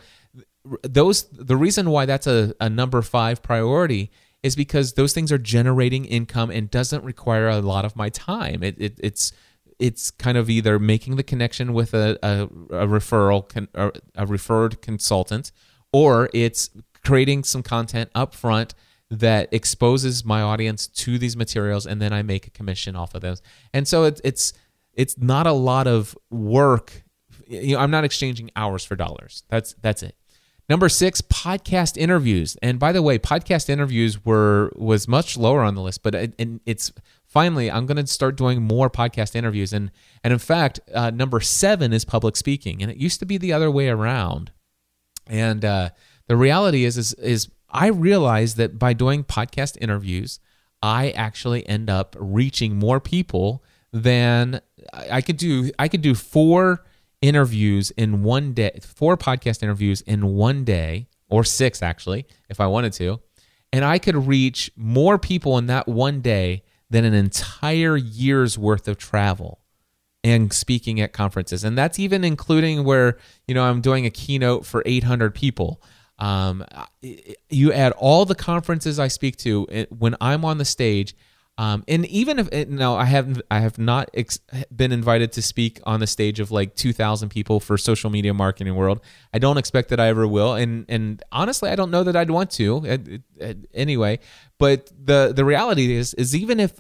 [0.84, 4.12] those the reason why that's a, a number five priority
[4.44, 8.64] is because those things are generating income and doesn't require a lot of my time.
[8.64, 9.32] It, it it's
[9.80, 12.44] it's kind of either making the connection with a, a,
[12.84, 13.70] a referral con,
[14.16, 15.54] a referred consultant
[15.94, 16.70] or it's
[17.06, 18.74] creating some content up front
[19.10, 23.22] that exposes my audience to these materials and then I make a commission off of
[23.22, 23.42] those.
[23.74, 24.52] And so it, it's
[24.94, 27.05] it's not a lot of work
[27.48, 29.44] you know, I'm not exchanging hours for dollars.
[29.50, 30.16] That's that's it.
[30.68, 32.58] Number six, podcast interviews.
[32.62, 36.34] And by the way, podcast interviews were was much lower on the list, but it,
[36.40, 36.92] and it's
[37.24, 39.74] finally I'm going to start doing more podcast interviews.
[39.74, 39.92] And
[40.24, 43.54] and in fact, uh, number seven is public speaking, and it used to be the
[43.54, 44.52] other way around.
[45.28, 45.90] And uh,
[46.28, 50.40] The reality is, is, is I realize that by doing podcast interviews,
[50.82, 54.62] I actually end up reaching more people than
[54.94, 55.72] I could do.
[55.78, 56.84] I could do four
[57.28, 62.68] interviews in one day, four podcast interviews in one day, or six actually, if I
[62.68, 63.20] wanted to,
[63.74, 68.88] and I could reach more people in that one day than an entire year's worth
[68.88, 69.60] of travel
[70.24, 71.64] and speaking at conferences.
[71.64, 75.82] And that's even including where, you know, I'm doing a keynote for 800 people.
[76.18, 76.66] Um,
[77.50, 81.16] you add all the conferences I speak to when I'm on the stage.
[81.58, 84.40] Um, and even if it, no, I haven't, I have not ex-
[84.76, 88.76] been invited to speak on the stage of like 2,000 people for social media marketing
[88.76, 89.00] world.
[89.34, 92.30] I don't expect that I ever will, and and honestly, I don't know that I'd
[92.30, 92.84] want to.
[92.86, 94.20] It- it- anyway,
[94.58, 96.74] but the the reality is is even if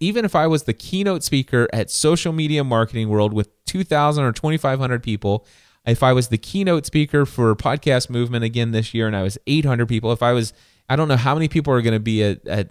[0.00, 4.32] even if I was the keynote speaker at social media marketing world with 2,000 or
[4.32, 5.46] 2,500 people,
[5.86, 9.38] if I was the keynote speaker for podcast movement again this year and I was
[9.46, 10.52] 800 people, if I was
[10.90, 12.68] I don't know how many people are going to be at, at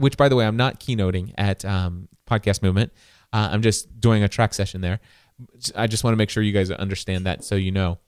[0.00, 2.90] which by the way I'm not keynoting at um, podcast movement.
[3.32, 4.98] Uh, I'm just doing a track session there.
[5.76, 7.98] I just want to make sure you guys understand that so you know.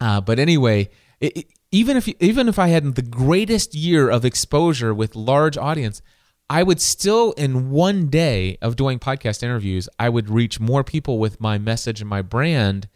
[0.00, 0.90] Uh, but anyway,
[1.20, 5.58] it, it- even if even if I had the greatest year of exposure with large
[5.58, 6.00] audience,
[6.48, 11.18] I would still in one day of doing podcast interviews, I would reach more people
[11.18, 12.88] with my message and my brand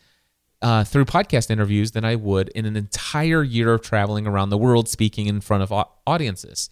[0.62, 4.59] uh, through podcast interviews than I would in an entire year of traveling around the
[4.59, 6.70] world speaking in front of audiences.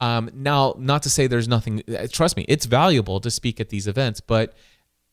[0.00, 1.82] Um, now, not to say there's nothing.
[1.88, 4.54] uh, Trust me, it's valuable to speak at these events, but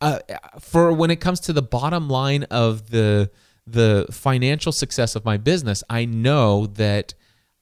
[0.02, 0.20] uh,
[0.60, 3.30] for when it comes to the bottom line of the
[3.68, 7.13] the financial success of my business, I know that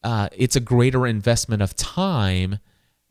[0.04, 2.60] uh, it's a greater investment of time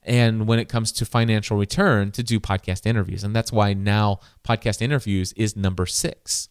[0.03, 4.21] and when it comes to financial return to do podcast interviews and that's why now
[4.47, 6.49] podcast interviews is number six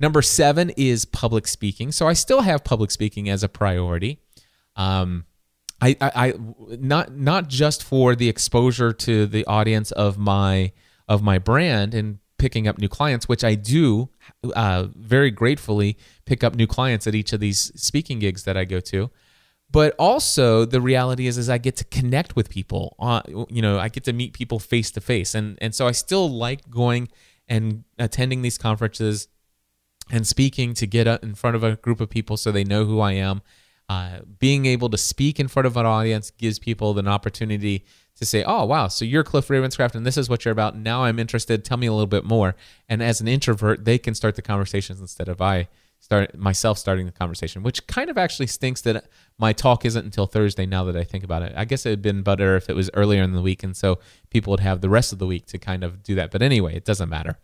[0.00, 4.20] number seven is public speaking so i still have public speaking as a priority
[4.76, 5.24] um,
[5.80, 6.34] I, I, I
[6.78, 10.72] not not just for the exposure to the audience of my
[11.08, 14.10] of my brand and picking up new clients, which I do
[14.54, 18.64] uh, very gratefully pick up new clients at each of these speaking gigs that I
[18.64, 19.10] go to.
[19.70, 22.96] But also the reality is, is I get to connect with people.
[23.50, 26.30] You know, I get to meet people face to face, and and so I still
[26.30, 27.08] like going
[27.48, 29.28] and attending these conferences
[30.10, 33.00] and speaking to get in front of a group of people so they know who
[33.00, 33.42] I am.
[33.88, 37.84] Uh, being able to speak in front of an audience gives people an opportunity
[38.16, 40.76] to say, "Oh, wow, so you're Cliff Ravenscraft, and this is what you're about.
[40.76, 41.64] Now I'm interested.
[41.64, 42.56] Tell me a little bit more."
[42.88, 45.68] And as an introvert, they can start the conversations instead of I
[46.00, 50.26] start myself starting the conversation, which kind of actually stinks that my talk isn't until
[50.26, 50.66] Thursday.
[50.66, 52.90] Now that I think about it, I guess it had been better if it was
[52.94, 53.98] earlier in the week, and so
[54.30, 56.30] people would have the rest of the week to kind of do that.
[56.30, 57.38] But anyway, it doesn't matter.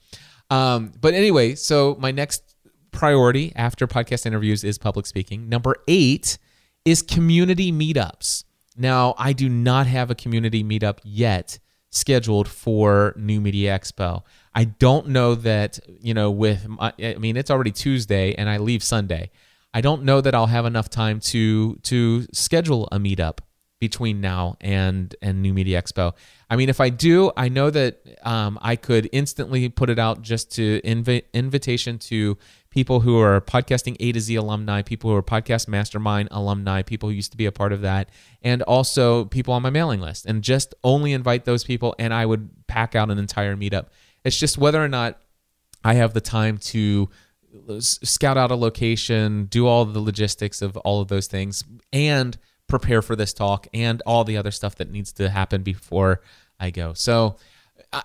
[0.51, 2.52] Um, but anyway, so my next
[2.93, 5.49] priority after podcast interviews is public speaking.
[5.49, 6.39] Number eight
[6.85, 8.45] is community meetups.
[8.77, 11.59] Now, I do not have a community meetup yet
[11.91, 14.23] scheduled for New Media Expo.
[14.55, 18.59] I don't know that, you know, with, my, I mean, it's already Tuesday and I
[18.59, 19.31] leave Sunday.
[19.75, 23.39] I don't know that I'll have enough time to to schedule a meetup
[23.81, 26.13] between now and and New Media Expo.
[26.51, 30.21] I mean, if I do, I know that um, I could instantly put it out
[30.21, 32.37] just to invi- invitation to
[32.73, 37.11] people who are podcasting A to Z alumni, people who are podcast mastermind alumni, people
[37.11, 38.09] who used to be a part of that,
[38.41, 42.25] and also people on my mailing list, and just only invite those people, and I
[42.25, 43.89] would pack out an entire meetup.
[44.25, 45.21] It's just whether or not
[45.85, 47.11] I have the time to
[47.79, 53.03] scout out a location, do all the logistics of all of those things, and prepare
[53.03, 56.23] for this talk and all the other stuff that needs to happen before
[56.59, 56.95] I go.
[56.95, 57.37] So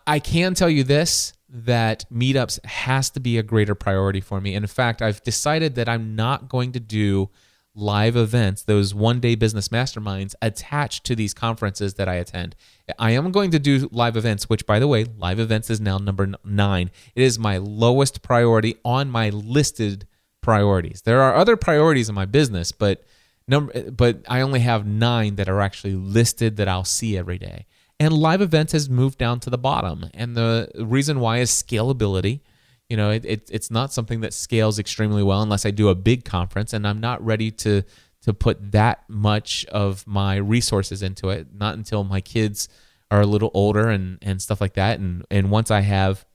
[0.06, 4.54] I- can tell you this that meetups has to be a greater priority for me.
[4.54, 7.30] And in fact, I've decided that I'm not going to do
[7.74, 12.56] live events, those one day business masterminds attached to these conferences that I attend.
[12.98, 16.00] I am going to do live events, which, by the way, live events is now
[16.00, 16.90] number nine.
[17.16, 20.08] It is my lowest priority on my listed
[20.42, 21.04] priorities.
[21.04, 23.04] There are other priorities in my business, but
[23.48, 27.68] number, but I only have nine that are actually listed that I'll see every day.
[28.00, 32.42] And live events has moved down to the bottom, and the reason why is scalability.
[32.90, 35.96] You know, it, it, it's not something that scales extremely well unless I do a
[35.96, 37.84] big conference, and I'm not ready to
[38.22, 41.48] to put that much of my resources into it.
[41.54, 42.70] Not until my kids
[43.10, 45.00] are a little older and and stuff like that.
[45.00, 46.26] And and once I have,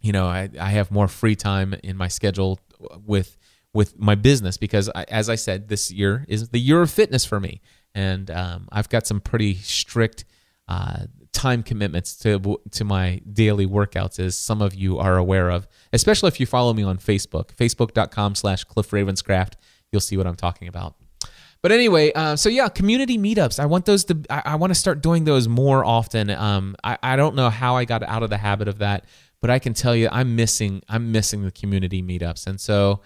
[0.00, 2.60] you know, I, I have more free time in my schedule
[3.06, 3.38] with
[3.72, 7.24] with my business because I, as I said, this year is the year of fitness
[7.24, 7.60] for me,
[7.94, 10.24] and um, I've got some pretty strict
[10.70, 15.66] uh, time commitments to to my daily workouts, as some of you are aware of,
[15.92, 19.54] especially if you follow me on Facebook, facebook.com slash Cliff Ravenscraft.
[19.90, 20.94] you'll see what I'm talking about.
[21.62, 23.58] But anyway, uh, so yeah, community meetups.
[23.60, 24.22] I want those to.
[24.30, 26.30] I, I want to start doing those more often.
[26.30, 29.04] Um, I, I don't know how I got out of the habit of that,
[29.40, 30.82] but I can tell you, I'm missing.
[30.88, 33.00] I'm missing the community meetups, and so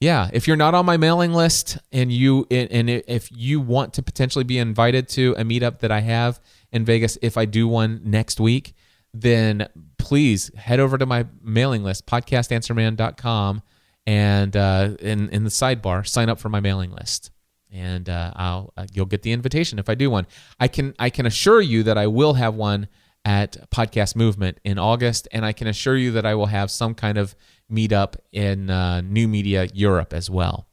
[0.00, 4.02] yeah, if you're not on my mailing list and you and if you want to
[4.02, 6.40] potentially be invited to a meetup that I have
[6.72, 8.74] in Vegas, if I do one next week,
[9.14, 13.62] then please head over to my mailing list, podcastanswerman.com,
[14.06, 17.30] and uh, in in the sidebar, sign up for my mailing list
[17.70, 20.26] and uh, I'll uh, you'll get the invitation if I do one.
[20.58, 22.88] I can I can assure you that I will have one
[23.24, 26.94] at Podcast Movement in August, and I can assure you that I will have some
[26.94, 27.34] kind of
[27.70, 30.66] meetup in uh, New Media Europe as well.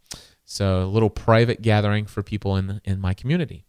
[0.45, 3.65] So a little private gathering for people in in my community.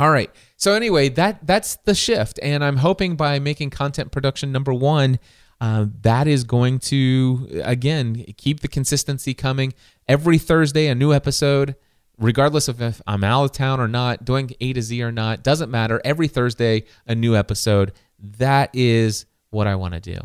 [0.00, 0.30] All right.
[0.56, 5.18] So anyway, that that's the shift, and I'm hoping by making content production number one.
[5.60, 9.74] Uh, that is going to again keep the consistency coming
[10.08, 11.76] every Thursday, a new episode
[12.20, 15.42] regardless of if I'm out of town or not, doing A to Z or not,
[15.42, 16.00] doesn't matter.
[16.04, 17.92] Every Thursday, a new episode.
[18.18, 20.20] That is what I want to do.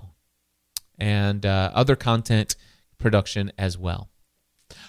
[0.99, 2.55] And uh, other content
[2.97, 4.09] production as well.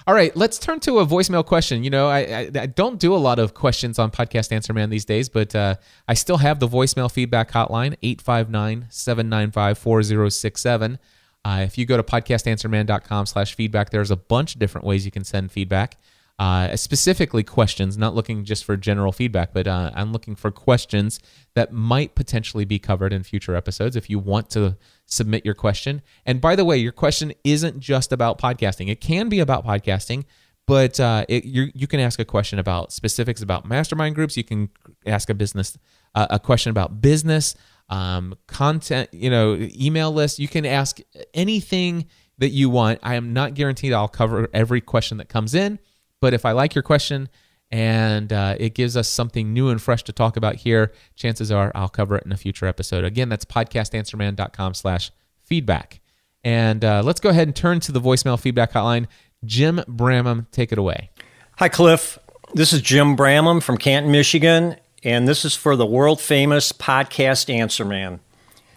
[0.08, 1.82] All right, let's turn to a voicemail question.
[1.82, 4.88] You know, I, I, I don't do a lot of questions on Podcast Answer Man
[4.88, 5.74] these days, but uh,
[6.06, 10.98] I still have the voicemail feedback hotline, 859 795 4067.
[11.44, 15.10] Uh, if you go to podcastanswerman.com slash feedback, there's a bunch of different ways you
[15.10, 15.96] can send feedback
[16.38, 21.18] uh, specifically questions, not looking just for general feedback, but uh, I'm looking for questions
[21.54, 24.76] that might potentially be covered in future episodes if you want to
[25.06, 26.02] submit your question.
[26.26, 30.24] And by the way, your question isn't just about podcasting, it can be about podcasting.
[30.66, 34.36] But uh, it, you can ask a question about specifics about mastermind groups.
[34.36, 34.68] You can
[35.06, 35.78] ask a business
[36.16, 37.54] uh, a question about business,
[37.88, 40.40] um, content, you know, email list.
[40.40, 40.98] You can ask
[41.34, 42.06] anything
[42.38, 42.98] that you want.
[43.02, 45.78] I am not guaranteed I'll cover every question that comes in,
[46.26, 47.28] but if I like your question
[47.70, 51.70] and uh, it gives us something new and fresh to talk about here, chances are
[51.72, 53.04] I'll cover it in a future episode.
[53.04, 55.12] Again, that's podcastanswerman.com slash
[55.44, 56.00] feedback.
[56.42, 59.06] And uh, let's go ahead and turn to the voicemail feedback hotline.
[59.44, 61.10] Jim Bramham, take it away.
[61.58, 62.18] Hi, Cliff.
[62.54, 64.74] This is Jim Bramham from Canton, Michigan,
[65.04, 68.18] and this is for the world famous podcast Answer Man.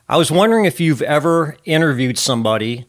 [0.08, 2.86] I was wondering if you've ever interviewed somebody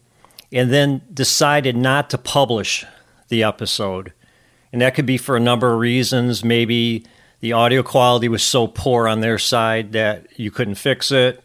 [0.53, 2.85] and then decided not to publish
[3.29, 4.13] the episode.
[4.73, 6.45] And that could be for a number of reasons.
[6.45, 7.05] Maybe
[7.41, 11.43] the audio quality was so poor on their side that you couldn't fix it,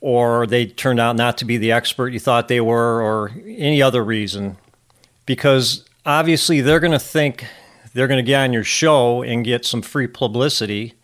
[0.00, 3.82] or they turned out not to be the expert you thought they were, or any
[3.82, 4.56] other reason.
[5.26, 7.46] Because obviously they're going to think
[7.94, 10.94] they're going to get on your show and get some free publicity.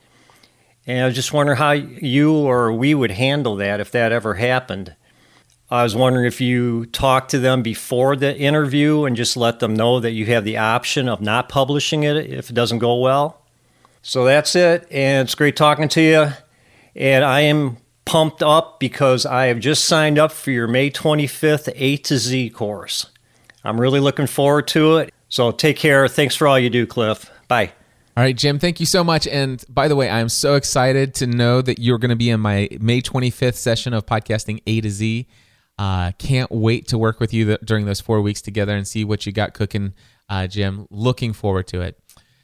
[0.86, 4.94] And I just wondering how you or we would handle that if that ever happened.
[5.70, 9.74] I was wondering if you talk to them before the interview and just let them
[9.74, 13.40] know that you have the option of not publishing it if it doesn't go well.
[14.02, 14.88] So that's it.
[14.90, 16.32] And it's great talking to you.
[16.96, 21.72] And I am pumped up because I have just signed up for your May 25th
[21.76, 23.06] A to Z course.
[23.62, 25.14] I'm really looking forward to it.
[25.28, 26.08] So take care.
[26.08, 27.30] Thanks for all you do, Cliff.
[27.46, 27.72] Bye.
[28.16, 29.28] All right, Jim, thank you so much.
[29.28, 32.40] And by the way, I'm so excited to know that you're going to be in
[32.40, 35.28] my May 25th session of podcasting A to Z.
[35.80, 39.02] Uh, can't wait to work with you th- during those four weeks together and see
[39.02, 39.94] what you got cooking,
[40.28, 40.86] uh, Jim.
[40.90, 41.98] Looking forward to it.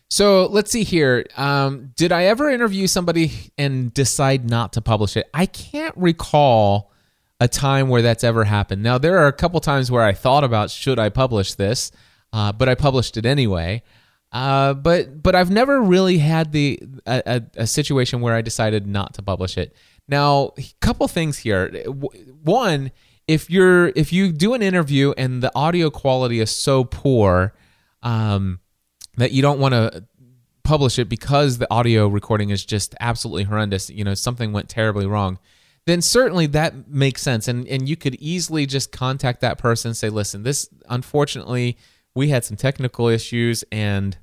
[0.09, 1.26] So let's see here.
[1.37, 5.28] Um, did I ever interview somebody and decide not to publish it?
[5.34, 6.91] I can't recall
[7.39, 8.82] a time where that's ever happened.
[8.82, 11.93] Now, there are a couple times where I thought about should I publish this,
[12.32, 13.82] uh, but I published it anyway.
[14.32, 18.87] Uh, but but I've never really had the a, a, a, situation where I decided
[18.87, 19.76] not to publish it.
[20.09, 21.68] Now, a couple things here.
[22.43, 22.93] One
[23.29, 27.55] if you're if you do an interview and the audio quality is so poor
[28.03, 28.61] um,
[29.16, 30.05] that you don't want to
[30.62, 35.07] publish it because the audio recording is just absolutely horrendous, you know, something went terribly
[35.07, 35.39] wrong,
[35.87, 37.49] then certainly that makes sense.
[37.49, 41.77] And and you could easily just contact that person and say, listen, this unfortunately
[42.14, 44.16] we had some technical issues and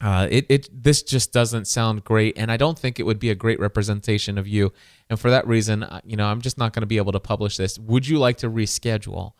[0.00, 3.30] uh, it, it this just doesn't sound great, and I don't think it would be
[3.30, 4.72] a great representation of you.
[5.10, 7.20] And for that reason, uh, you know, I'm just not going to be able to
[7.20, 7.78] publish this.
[7.78, 9.32] Would you like to reschedule?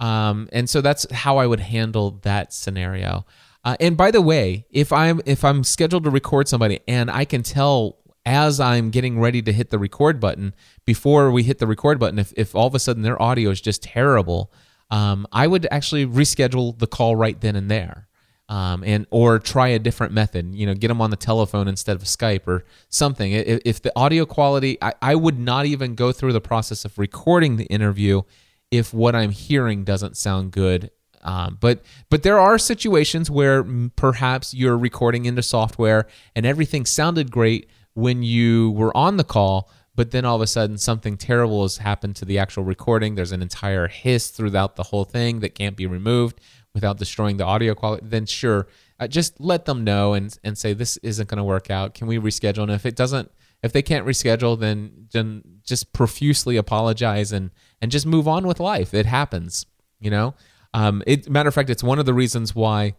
[0.00, 3.24] Um, and so that's how I would handle that scenario.
[3.64, 7.24] Uh, and by the way, if I'm if I'm scheduled to record somebody and I
[7.24, 10.54] can tell as I'm getting ready to hit the record button
[10.86, 13.60] before we hit the record button, if if all of a sudden their audio is
[13.60, 14.52] just terrible,
[14.90, 18.08] um, I would actually reschedule the call right then and there
[18.50, 20.54] um, and or try a different method.
[20.54, 23.32] You know, get them on the telephone instead of Skype or something.
[23.32, 26.98] If, if the audio quality, I, I would not even go through the process of
[26.98, 28.22] recording the interview
[28.70, 30.90] if what I'm hearing doesn't sound good
[31.22, 33.64] Um, but but there are situations where
[33.96, 39.70] perhaps you're recording into software and everything sounded great when you were on the call,
[39.94, 43.14] but then all of a sudden something terrible has happened to the actual recording.
[43.14, 46.40] There's an entire hiss throughout the whole thing that can't be removed
[46.74, 48.06] without destroying the audio quality.
[48.06, 48.68] Then sure,
[48.98, 51.94] uh, just let them know and and say this isn't going to work out.
[51.94, 52.62] Can we reschedule?
[52.62, 53.30] And if it doesn't,
[53.62, 57.50] if they can't reschedule, then then just profusely apologize and
[57.80, 58.94] and just move on with life.
[58.94, 59.66] It happens,
[59.98, 60.34] you know.
[60.72, 62.94] Um, it matter of fact, it's one of the reasons why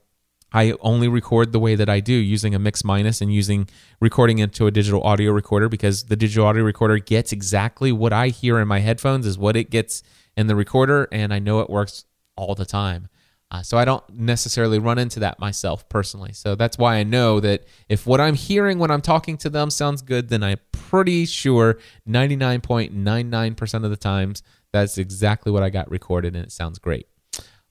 [0.53, 3.69] I only record the way that I do using a mix minus and using
[4.01, 8.27] recording into a digital audio recorder because the digital audio recorder gets exactly what I
[8.27, 10.03] hear in my headphones is what it gets
[10.35, 12.05] in the recorder, and I know it works
[12.35, 13.07] all the time.
[13.51, 16.31] Uh, so I don't necessarily run into that myself personally.
[16.31, 19.69] So that's why I know that if what I'm hearing when I'm talking to them
[19.69, 21.77] sounds good, then I'm pretty sure
[22.07, 24.41] 99.99% of the times
[24.71, 27.07] that's exactly what I got recorded and it sounds great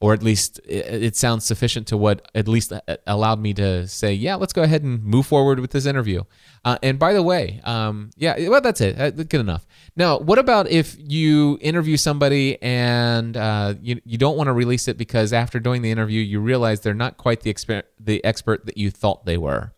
[0.01, 4.15] or at least it, sounds sufficient to what at least uh, allowed me to say,
[4.15, 6.23] yeah, let's go ahead and move forward with this interview.
[6.65, 8.99] Uh, and by the way, um, yeah, well, that's it.
[8.99, 9.67] Uh, good enough.
[9.97, 14.89] Now, what about if you interview somebody and uh, you, you don't want to release
[14.89, 18.65] it because after doing the interview, you realize they're not quite the, exper- the expert
[18.67, 19.75] that you thought they were?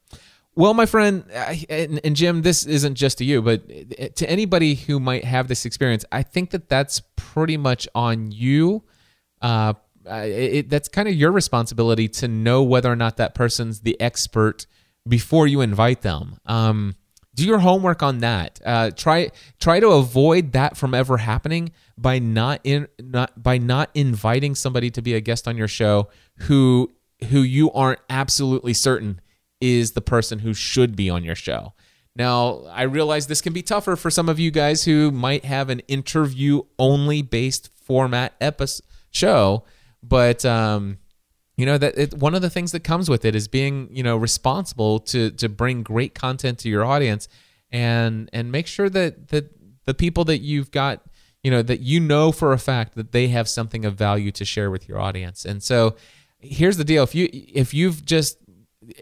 [0.55, 1.25] Well, my friend,
[1.69, 3.67] and, and, Jim, this isn't just to you, but
[4.17, 8.85] to anybody who might have this experience, I think that that's pretty much on you.
[9.41, 9.73] Uh,
[10.07, 14.67] it, that's kind of your responsibility to know whether or not that person's the expert
[15.09, 16.37] before you invite them.
[16.47, 16.95] Um,
[17.35, 18.61] do your homework on that.
[18.65, 23.91] Uh, try try to avoid that from ever happening by not in not by not
[23.95, 26.09] inviting somebody to be a guest on your show
[26.41, 26.93] who
[27.31, 29.21] who you aren't absolutely certain
[29.61, 31.73] is the person who should be on your show.
[32.15, 35.71] Now, I realize this can be tougher for some of you guys who might have
[35.71, 39.63] an interview only based format episode show
[40.03, 40.99] but um,
[41.57, 44.03] you know that it, one of the things that comes with it is being you
[44.03, 47.29] know responsible to to bring great content to your audience
[47.71, 49.51] and and make sure that that
[49.85, 51.03] the people that you've got
[51.43, 54.45] you know that you know for a fact that they have something of value to
[54.45, 55.45] share with your audience.
[55.45, 55.97] And so
[56.39, 57.03] here's the deal.
[57.03, 58.39] If you if you've just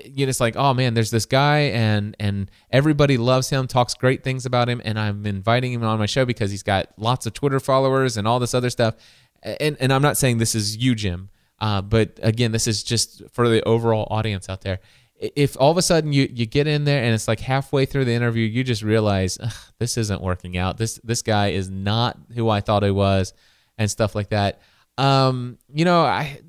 [0.04, 4.22] you it's like oh man there's this guy and and everybody loves him talks great
[4.22, 7.32] things about him and i'm inviting him on my show because he's got lots of
[7.32, 8.94] twitter followers and all this other stuff
[9.42, 11.30] and and I'm not saying this is you, Jim,
[11.60, 14.80] uh, but again, this is just for the overall audience out there.
[15.16, 18.06] If all of a sudden you, you get in there and it's like halfway through
[18.06, 19.36] the interview, you just realize
[19.78, 20.78] this isn't working out.
[20.78, 23.34] This this guy is not who I thought he was,
[23.76, 24.60] and stuff like that.
[24.96, 26.40] Um, you know, I,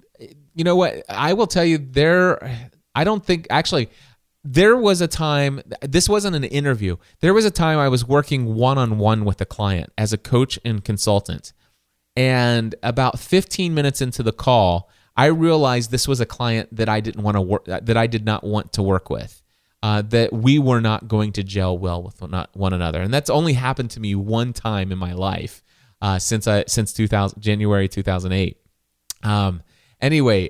[0.56, 1.04] you know what?
[1.10, 2.70] I will tell you there.
[2.96, 3.90] I don't think actually
[4.44, 8.56] there was a time this wasn't an interview there was a time i was working
[8.56, 11.54] one-on-one with a client as a coach and consultant
[12.16, 17.00] and about 15 minutes into the call, I realized this was a client that I
[17.00, 19.42] didn't want to work that I did not want to work with.
[19.84, 22.22] Uh, that we were not going to gel well with
[22.54, 25.64] one another, and that's only happened to me one time in my life
[26.02, 28.58] uh, since I since 2000 January 2008.
[29.24, 29.64] Um,
[30.00, 30.50] anyway,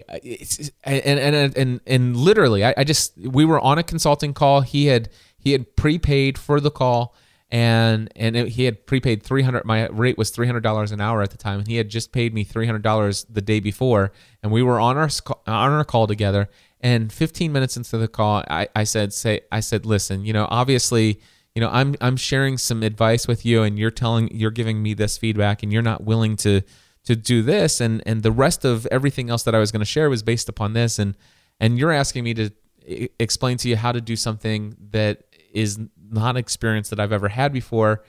[0.83, 4.61] and, and and and literally, I, I just we were on a consulting call.
[4.61, 7.15] He had he had prepaid for the call
[7.51, 11.37] and and it, he had prepaid 300 my rate was $300 an hour at the
[11.37, 14.97] time and he had just paid me $300 the day before and we were on
[14.97, 15.09] our
[15.47, 16.49] on our call together
[16.79, 20.47] and 15 minutes into the call I, I said say I said listen you know
[20.49, 21.19] obviously
[21.53, 24.93] you know I'm I'm sharing some advice with you and you're telling you're giving me
[24.93, 26.61] this feedback and you're not willing to
[27.03, 29.85] to do this and and the rest of everything else that I was going to
[29.85, 31.17] share was based upon this and
[31.59, 32.49] and you're asking me to
[33.19, 35.23] explain to you how to do something that
[35.53, 35.79] is
[36.11, 38.03] not experience that I've ever had before.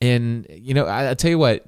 [0.00, 1.64] And you know, I, I tell you what,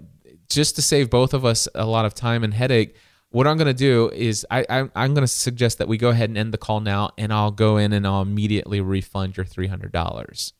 [0.48, 2.96] just to save both of us a lot of time and headache,
[3.30, 6.10] what I'm going to do is I, I am going to suggest that we go
[6.10, 9.46] ahead and end the call now, and I'll go in and I'll immediately refund your
[9.46, 10.52] three hundred dollars.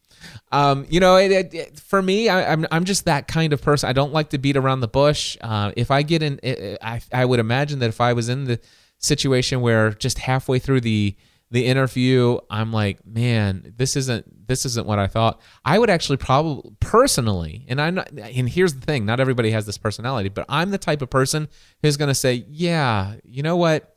[0.53, 3.53] Um, you know, it, it, it, for me, I, am I'm, I'm just that kind
[3.53, 3.89] of person.
[3.89, 5.37] I don't like to beat around the bush.
[5.41, 6.39] Uh, if I get in,
[6.83, 8.61] I I would imagine that if I was in the
[8.99, 11.17] situation where just halfway through the
[11.51, 15.41] the interview, I'm like, man, this isn't this isn't what I thought.
[15.65, 19.67] I would actually probably personally, and I'm not, and here's the thing, not everybody has
[19.67, 21.49] this personality, but I'm the type of person
[21.83, 23.95] who's going to say, yeah, you know what?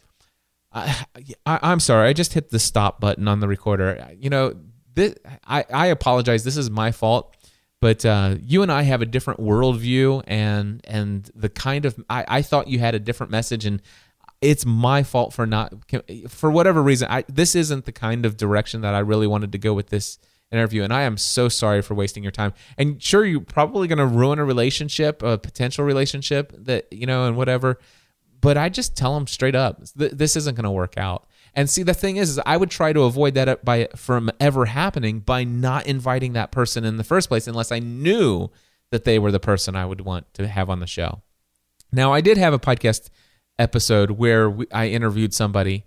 [0.72, 1.06] I,
[1.46, 4.12] I, am sorry, I just hit the stop button on the recorder.
[4.18, 4.56] You know,
[4.94, 6.44] this, I, I apologize.
[6.44, 7.36] This is my fault.
[7.84, 12.24] But uh, you and I have a different worldview, and and the kind of I,
[12.30, 13.82] I thought you had a different message, and
[14.44, 15.74] it's my fault for not
[16.28, 19.58] for whatever reason I this isn't the kind of direction that I really wanted to
[19.58, 20.20] go with this
[20.52, 22.54] interview and I am so sorry for wasting your time.
[22.78, 27.26] And sure you're probably going to ruin a relationship, a potential relationship that you know
[27.26, 27.80] and whatever.
[28.42, 31.26] but I just tell them straight up, th- this isn't going to work out.
[31.56, 34.30] And see, the thing is, is I would try to avoid that uh, by from
[34.40, 38.50] ever happening by not inviting that person in the first place, unless I knew
[38.92, 41.22] that they were the person I would want to have on the show.
[41.92, 43.10] Now, I did have a podcast
[43.60, 45.86] episode where we, I interviewed somebody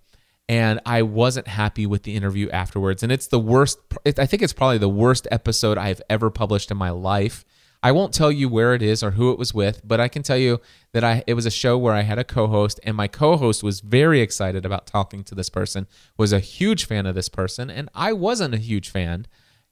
[0.49, 3.03] and I wasn't happy with the interview afterwards.
[3.03, 6.77] And it's the worst, I think it's probably the worst episode I've ever published in
[6.77, 7.45] my life.
[7.83, 10.23] I won't tell you where it is or who it was with, but I can
[10.23, 10.61] tell you
[10.93, 13.81] that I it was a show where I had a co-host and my co-host was
[13.81, 15.87] very excited about talking to this person,
[16.17, 19.27] was a huge fan of this person, and I wasn't a huge fan.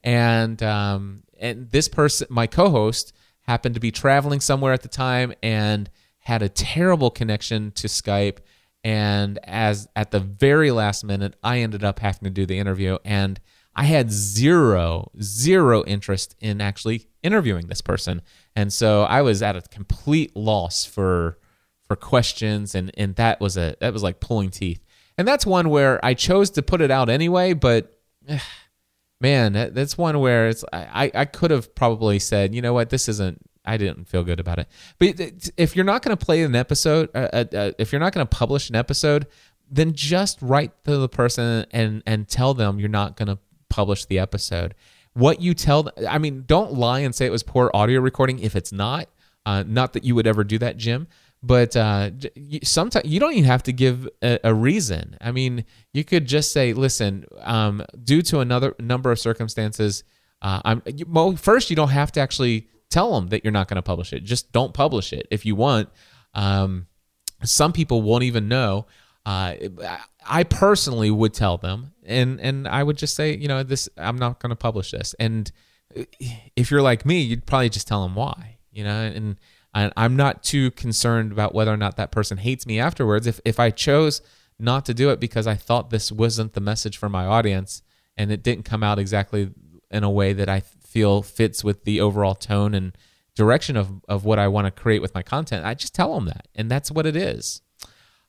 [0.05, 5.33] And um, and this person, my co-host, happened to be traveling somewhere at the time
[5.43, 5.91] and
[6.25, 8.39] had a terrible connection to Skype.
[8.83, 12.99] And as at the very last minute, I ended up having to do the interview,
[13.05, 13.41] and
[13.77, 18.23] I had zero, zero interest in actually interviewing this person.
[18.55, 21.39] And so I was at a complete loss for
[21.87, 24.83] for questions and and that was a that was like pulling teeth.
[25.19, 27.99] And that's one where I chose to put it out anyway, but
[29.21, 33.09] man, that's one where it's I I could have probably said, you know what, this
[33.09, 33.41] isn't.
[33.65, 34.69] I didn't feel good about it.
[34.99, 38.13] But if you're not going to play an episode, uh, uh, uh, if you're not
[38.13, 39.27] going to publish an episode,
[39.71, 43.39] then just write to the person and and tell them you're not going to
[43.69, 44.75] publish the episode.
[45.15, 48.57] What you tell, I mean, don't lie and say it was poor audio recording if
[48.57, 49.09] it's not.
[49.47, 51.07] Uh, not that you would ever do that, Jim.
[51.43, 52.11] But uh,
[52.63, 55.19] sometimes you don't even have to give a, a, reason.
[55.21, 60.05] I mean, you could just say, "Listen, um, due to another number of circumstances,
[60.41, 63.67] uh, I'm." You, well, first, you don't have to actually tell them that you're not
[63.69, 64.23] going to publish it.
[64.23, 65.89] Just don't publish it if you want.
[66.33, 66.87] Um,
[67.43, 68.87] some people won't even know.
[69.27, 69.55] Uh,
[70.27, 74.17] I personally would tell them, and and I would just say, you know, this I'm
[74.17, 75.15] not going to publish this.
[75.19, 75.51] And
[76.57, 79.01] if you're like me, you'd probably just tell them why, you know.
[79.01, 79.37] And,
[79.75, 83.27] and I'm not too concerned about whether or not that person hates me afterwards.
[83.27, 84.21] If if I chose
[84.59, 87.83] not to do it because I thought this wasn't the message for my audience,
[88.17, 89.51] and it didn't come out exactly
[89.91, 90.61] in a way that I
[90.95, 92.97] feel fits with the overall tone and
[93.35, 96.27] direction of of what I want to create with my content, I just tell them
[96.27, 97.63] that, and that's what it is.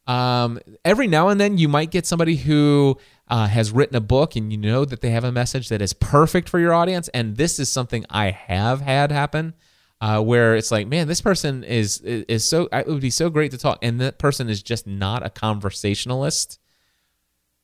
[0.07, 2.97] Um, every now and then, you might get somebody who
[3.27, 5.93] uh, has written a book and you know that they have a message that is
[5.93, 7.07] perfect for your audience.
[7.09, 9.53] And this is something I have had happen.
[10.01, 13.51] Uh, where it's like, man, this person is is so it would be so great
[13.51, 16.59] to talk, and that person is just not a conversationalist.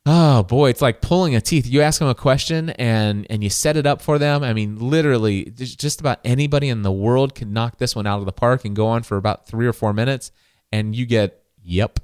[0.05, 1.67] Oh boy, it's like pulling a teeth.
[1.67, 4.43] You ask them a question and and you set it up for them.
[4.43, 8.25] I mean, literally, just about anybody in the world can knock this one out of
[8.25, 10.31] the park and go on for about three or four minutes,
[10.71, 11.99] and you get, yep,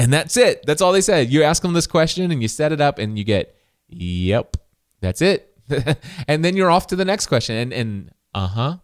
[0.00, 0.64] and that's it.
[0.64, 1.28] That's all they said.
[1.28, 3.54] You ask them this question and you set it up and you get,
[3.86, 4.56] yep,
[5.02, 5.54] that's it.
[6.26, 7.54] and then you're off to the next question.
[7.54, 8.76] And, and uh huh.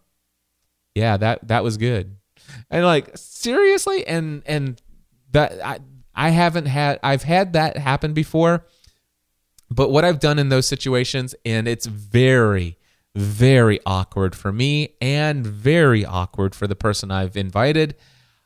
[0.93, 2.17] Yeah, that, that was good.
[2.69, 4.05] And like, seriously?
[4.05, 4.79] And, and
[5.31, 5.79] that, I,
[6.17, 8.65] I haven't had, I've had that happen before.
[9.69, 12.77] But what I've done in those situations, and it's very,
[13.15, 17.95] very awkward for me and very awkward for the person I've invited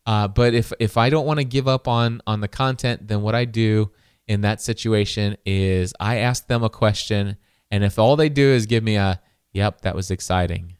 [0.05, 3.21] uh, but if if I don't want to give up on on the content, then
[3.21, 3.91] what I do
[4.27, 7.37] in that situation is I ask them a question,
[7.69, 9.21] and if all they do is give me a
[9.53, 10.77] "Yep, that was exciting,"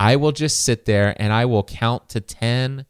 [0.00, 2.86] I will just sit there and I will count to 10,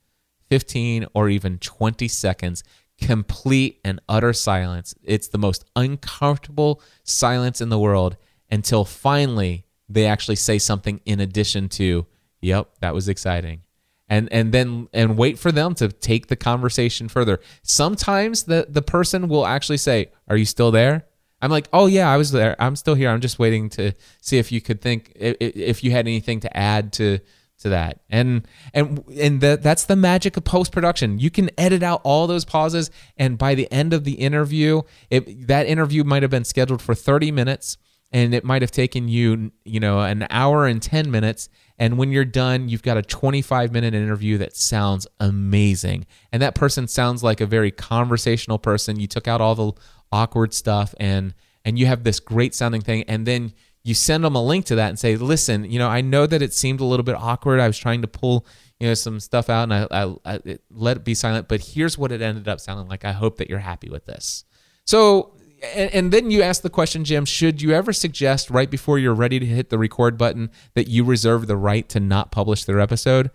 [0.49, 2.63] 15, or even 20 seconds,
[3.07, 4.95] complete and utter silence.
[5.05, 8.17] It's the most uncomfortable silence in the world
[8.51, 12.07] until finally they actually say something in addition to,
[12.41, 13.61] "Yep, that was exciting."
[14.09, 17.41] and and then and wait for them to take the conversation further.
[17.63, 21.07] Sometimes the the person will actually say, "Are you still there?"
[21.41, 22.57] I'm like, "Oh yeah, I was there.
[22.59, 23.11] I'm still here.
[23.11, 26.93] I'm just waiting to see if you could think if you had anything to add
[26.95, 27.19] to
[27.61, 31.19] to that." And and and the, that's the magic of post production.
[31.19, 35.47] You can edit out all those pauses, and by the end of the interview, it,
[35.49, 37.77] that interview might have been scheduled for 30 minutes,
[38.13, 41.49] and it might have taken you you know an hour and 10 minutes
[41.79, 46.07] and when you're done, you've got a 25 minute interview that sounds amazing.
[46.33, 49.01] And that person sounds like a very conversational person.
[49.01, 49.73] You took out all the
[50.13, 51.35] awkward stuff and
[51.65, 53.53] and you have this great sounding thing and then
[53.85, 56.43] you send them a link to that and say, "Listen, you know, I know that
[56.43, 57.61] it seemed a little bit awkward.
[57.61, 58.47] I was trying to pull,
[58.81, 61.97] you know, some stuff out and I, I, I let it be silent, but here's
[61.97, 63.05] what it ended up sounding like.
[63.05, 64.45] I hope that you're happy with this."
[64.85, 65.35] So
[65.75, 69.15] and, and, then you ask the question, Jim, should you ever suggest right before you're
[69.15, 72.81] ready to hit the record button that you reserve the right to not publish their
[72.81, 73.31] episode?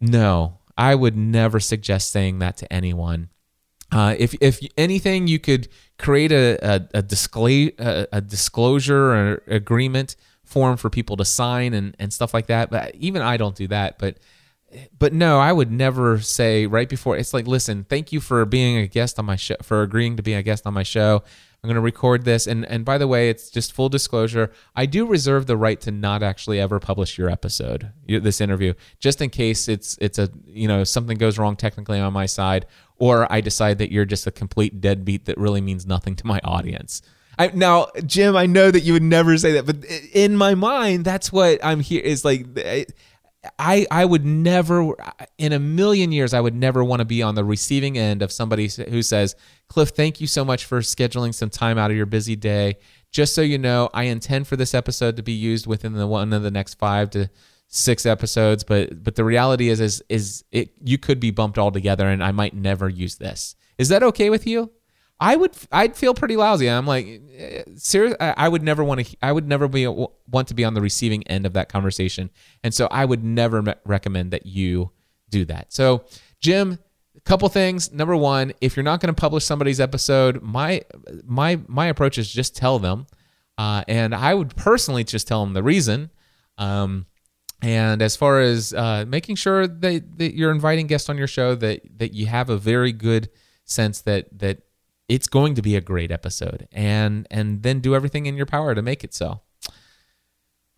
[0.00, 3.30] No, I would never suggest saying that to anyone.
[3.92, 5.68] Uh, if if anything, you could
[5.98, 7.04] create a a, a,
[7.78, 12.70] a, a disclosure or agreement form for people to sign and, and stuff like that.
[12.70, 13.98] But even I don't do that.
[13.98, 14.18] But
[14.98, 17.16] but no, I would never say right before.
[17.16, 20.22] It's like, listen, thank you for being a guest on my show, for agreeing to
[20.22, 21.22] be a guest on my show.
[21.62, 24.52] I'm going to record this, and and by the way, it's just full disclosure.
[24.76, 29.22] I do reserve the right to not actually ever publish your episode, this interview, just
[29.22, 32.66] in case it's it's a you know something goes wrong technically on my side,
[32.98, 36.40] or I decide that you're just a complete deadbeat that really means nothing to my
[36.44, 37.02] audience.
[37.38, 41.04] I, now, Jim, I know that you would never say that, but in my mind,
[41.04, 42.46] that's what I'm here is like.
[43.58, 44.94] I I would never
[45.36, 48.32] in a million years I would never want to be on the receiving end of
[48.32, 49.36] somebody who says,
[49.68, 52.76] "Cliff, thank you so much for scheduling some time out of your busy day.
[53.10, 56.32] Just so you know, I intend for this episode to be used within the one
[56.32, 57.30] of the next 5 to
[57.68, 62.08] 6 episodes, but but the reality is is is it you could be bumped altogether
[62.08, 63.56] and I might never use this.
[63.78, 64.70] Is that okay with you?"
[65.20, 66.68] I would I'd feel pretty lousy.
[66.68, 67.22] I'm like
[67.76, 68.16] serious.
[68.20, 69.16] I would never want to.
[69.22, 72.30] I would never be want to be on the receiving end of that conversation,
[72.64, 74.90] and so I would never me- recommend that you
[75.30, 75.72] do that.
[75.72, 76.04] So,
[76.40, 76.78] Jim,
[77.16, 77.92] a couple things.
[77.92, 80.82] Number one, if you're not going to publish somebody's episode, my
[81.24, 83.06] my my approach is just tell them,
[83.56, 86.10] uh, and I would personally just tell them the reason.
[86.58, 87.06] Um,
[87.64, 91.54] and as far as uh, making sure that, that you're inviting guests on your show,
[91.54, 93.30] that that you have a very good
[93.64, 94.58] sense that that
[95.08, 96.68] it's going to be a great episode.
[96.72, 99.40] And and then do everything in your power to make it so.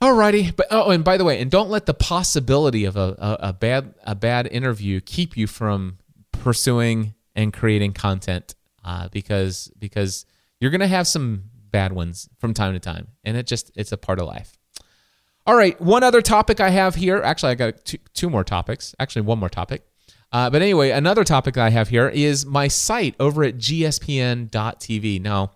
[0.01, 0.55] Alrighty.
[0.55, 3.53] But oh and by the way and don't let the possibility of a, a, a
[3.53, 5.99] bad a bad interview keep you from
[6.31, 10.25] pursuing and creating content uh, because because
[10.61, 13.09] you're gonna have some bad ones from time to time.
[13.25, 14.57] And it just it's a part of life
[15.47, 18.95] all right one other topic i have here actually i got two, two more topics
[18.99, 19.87] actually one more topic
[20.33, 25.21] uh, but anyway, another topic I have here is my site over at gspn.tv.
[25.21, 25.53] Now,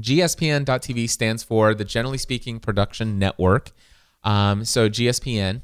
[0.00, 3.72] gspn.tv stands for the Generally Speaking Production Network.
[4.24, 5.62] Um, so, GSPN.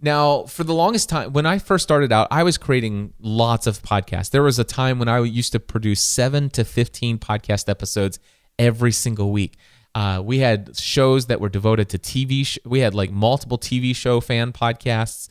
[0.00, 3.80] Now, for the longest time, when I first started out, I was creating lots of
[3.82, 4.30] podcasts.
[4.30, 8.18] There was a time when I used to produce seven to 15 podcast episodes
[8.58, 9.56] every single week.
[9.96, 12.44] Uh, we had shows that were devoted to TV.
[12.44, 15.30] Sh- we had like multiple TV show fan podcasts.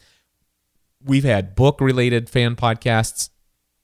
[1.04, 3.30] We've had book related fan podcasts.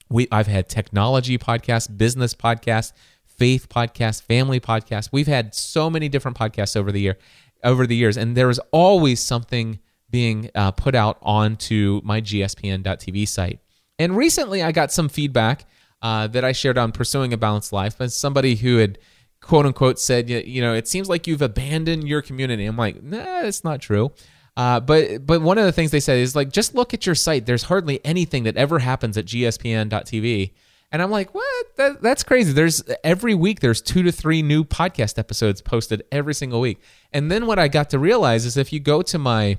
[0.10, 5.10] We I've had technology podcasts, business podcasts, faith podcasts, family podcasts.
[5.12, 7.20] We've had so many different podcasts over the year,
[7.64, 9.78] over the years, and there is always something
[10.10, 13.60] being uh, put out onto my gspn.tv site.
[14.00, 15.66] And recently, I got some feedback
[16.02, 18.98] uh, that I shared on pursuing a balanced life, as somebody who had
[19.42, 22.66] quote unquote said, you know, it seems like you've abandoned your community.
[22.66, 24.12] I'm like, nah, it's not true.
[24.56, 27.16] Uh, but but one of the things they said is like just look at your
[27.16, 27.46] site.
[27.46, 30.52] There's hardly anything that ever happens at gspn.tv.
[30.92, 31.76] And I'm like, what?
[31.78, 32.52] That, that's crazy.
[32.52, 36.82] There's every week there's two to three new podcast episodes posted every single week.
[37.14, 39.58] And then what I got to realize is if you go to my,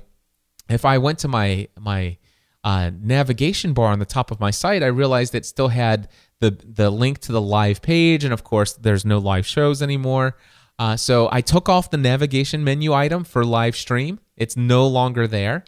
[0.69, 2.17] if I went to my my
[2.63, 6.07] uh, navigation bar on the top of my site, I realized it still had
[6.39, 10.37] the the link to the live page, and of course there's no live shows anymore.
[10.79, 14.19] Uh, so I took off the navigation menu item for live stream.
[14.35, 15.65] It's no longer there.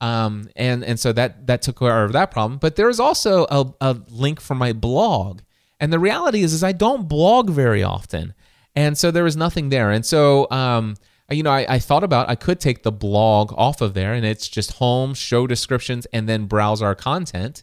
[0.00, 2.58] Um, and and so that that took care of that problem.
[2.58, 5.40] But there is also a, a link for my blog.
[5.80, 8.34] And the reality is, is I don't blog very often,
[8.74, 9.90] and so there was nothing there.
[9.90, 10.96] And so, um,
[11.30, 14.24] you know, I, I thought about I could take the blog off of there, and
[14.26, 17.62] it's just home, show descriptions, and then browse our content.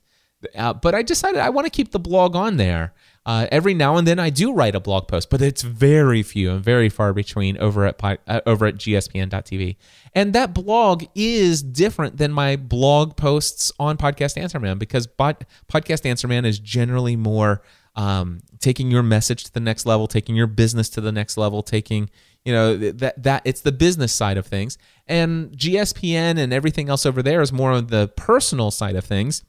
[0.55, 2.93] Uh, but I decided I want to keep the blog on there.
[3.24, 6.49] Uh, every now and then I do write a blog post, but it's very few
[6.49, 9.76] and very far between over at uh, over at gspn.tv.
[10.16, 15.45] And that blog is different than my blog posts on Podcast Answer Man because bod-
[15.72, 17.62] Podcast Answer Man is generally more
[17.95, 21.62] um, taking your message to the next level, taking your business to the next level,
[21.62, 22.09] taking
[22.46, 24.78] you know that that it's the business side of things,
[25.08, 29.44] and GSPN and everything else over there is more on the personal side of things.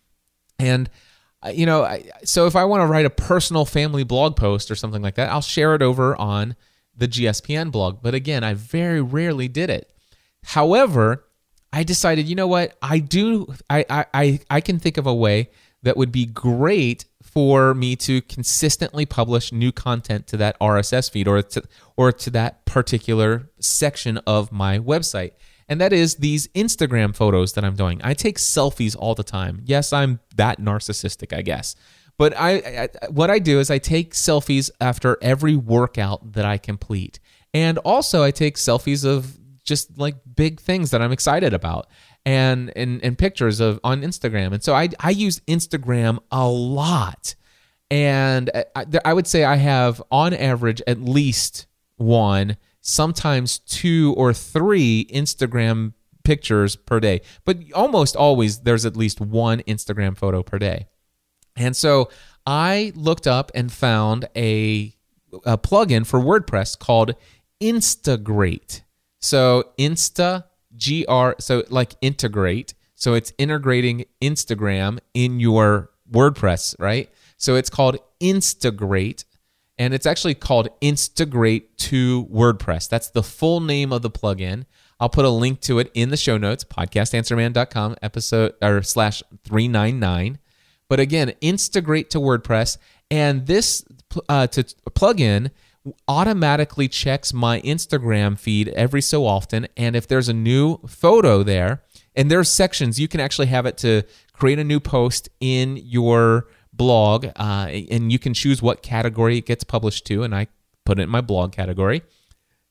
[0.58, 0.90] And
[1.44, 4.74] uh, you know, so if I want to write a personal family blog post or
[4.74, 6.54] something like that, I'll share it over on
[6.96, 8.02] the GSPN blog.
[8.02, 9.90] But again, I very rarely did it.
[10.44, 11.24] However,
[11.72, 12.76] I decided, you know what?
[12.82, 13.54] I do.
[13.70, 15.50] I I, I can think of a way
[15.82, 21.26] that would be great for me to consistently publish new content to that RSS feed
[21.26, 21.62] or to
[21.96, 25.32] or to that particular section of my website
[25.68, 28.00] and that is these Instagram photos that I'm doing.
[28.04, 29.62] I take selfies all the time.
[29.64, 31.74] Yes, I'm that narcissistic, I guess.
[32.18, 36.58] But I, I, what I do is I take selfies after every workout that I
[36.58, 37.20] complete.
[37.54, 41.86] And also I take selfies of just like big things that I'm excited about
[42.24, 44.52] and and, and pictures of on Instagram.
[44.52, 47.34] And so I I use Instagram a lot.
[47.90, 51.66] And I, I would say I have on average at least
[51.96, 55.92] one sometimes two or three Instagram
[56.24, 60.86] pictures per day, but almost always there's at least one Instagram photo per day.
[61.56, 62.10] And so
[62.46, 64.94] I looked up and found a,
[65.44, 67.14] a plugin for WordPress called
[67.60, 68.82] Instagrate.
[69.20, 70.44] So Insta
[70.82, 72.74] GR, so like integrate.
[72.94, 77.10] So it's integrating Instagram in your WordPress, right?
[77.36, 79.24] So it's called Instagrate
[79.78, 82.88] and it's actually called Instagrate to WordPress.
[82.88, 84.64] That's the full name of the plugin.
[85.00, 90.38] I'll put a link to it in the show notes, podcastanswerman.com episode or slash 399.
[90.88, 92.78] But again, Instagrate to WordPress.
[93.10, 93.84] And this
[94.28, 95.50] uh, to plugin
[96.06, 99.66] automatically checks my Instagram feed every so often.
[99.76, 101.82] And if there's a new photo there,
[102.14, 104.02] and there's sections, you can actually have it to
[104.32, 109.46] create a new post in your blog, uh, and you can choose what category it
[109.46, 110.22] gets published to.
[110.22, 110.48] And I
[110.84, 112.02] put it in my blog category.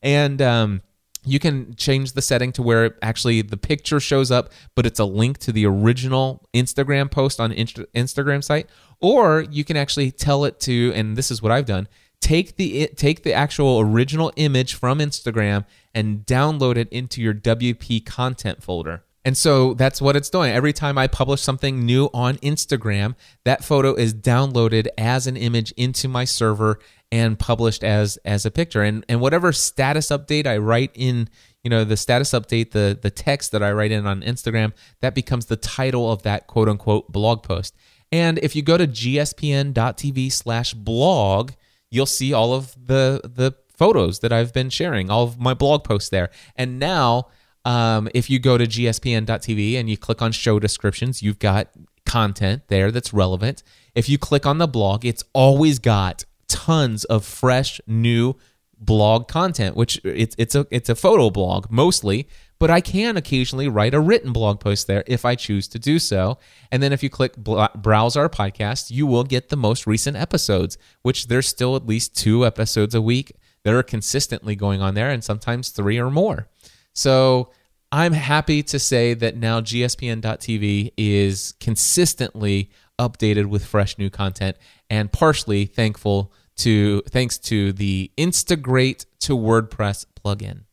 [0.02, 0.82] And um,
[1.24, 5.06] you can change the setting to where actually the picture shows up, but it's a
[5.06, 8.70] link to the original Instagram post on Inst- Instagram site.
[9.00, 11.88] Or you can actually tell it to, and this is what I've done:
[12.22, 18.06] take the take the actual original image from Instagram and download it into your WP
[18.06, 19.04] content folder.
[19.24, 20.52] And so that's what it's doing.
[20.52, 25.72] Every time I publish something new on Instagram, that photo is downloaded as an image
[25.74, 26.80] into my server
[27.12, 28.82] and published as as a picture.
[28.82, 31.30] And and whatever status update I write in,
[31.64, 35.14] you know, the status update, the the text that I write in on Instagram, that
[35.14, 37.76] becomes the title of that quote unquote blog post.
[38.12, 41.52] And if you go to gspn.tv slash blog,
[41.92, 45.84] you'll see all of the the photos that I've been sharing, all of my blog
[45.84, 46.30] posts there.
[46.56, 47.28] And now
[47.66, 51.70] um, if you go to gspn.tv and you click on show descriptions, you've got
[52.06, 53.64] content there that's relevant.
[53.94, 58.36] If you click on the blog, it's always got tons of fresh new
[58.80, 62.28] blog content, which it's it's a it's a photo blog mostly,
[62.62, 65.98] but I can occasionally write a written blog post there if I choose to do
[65.98, 66.38] so.
[66.72, 70.78] And then if you click browse our podcast, you will get the most recent episodes,
[71.02, 75.10] which there's still at least two episodes a week that are consistently going on there,
[75.10, 76.50] and sometimes three or more.
[76.94, 77.50] So
[77.92, 84.56] I'm happy to say that now GSPN.TV is consistently updated with fresh new content,
[84.88, 90.66] and partially thankful to thanks to the Instagrate to WordPress plugin.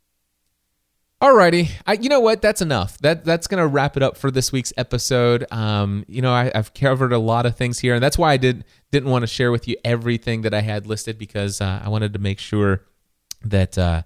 [1.20, 2.42] Alrighty, I, you know what?
[2.42, 2.96] That's enough.
[2.98, 5.44] That that's gonna wrap it up for this week's episode.
[5.50, 8.36] Um, you know, I, have covered a lot of things here, and that's why I
[8.36, 11.88] did didn't want to share with you everything that I had listed because uh, I
[11.88, 12.84] wanted to make sure
[13.42, 14.02] that uh,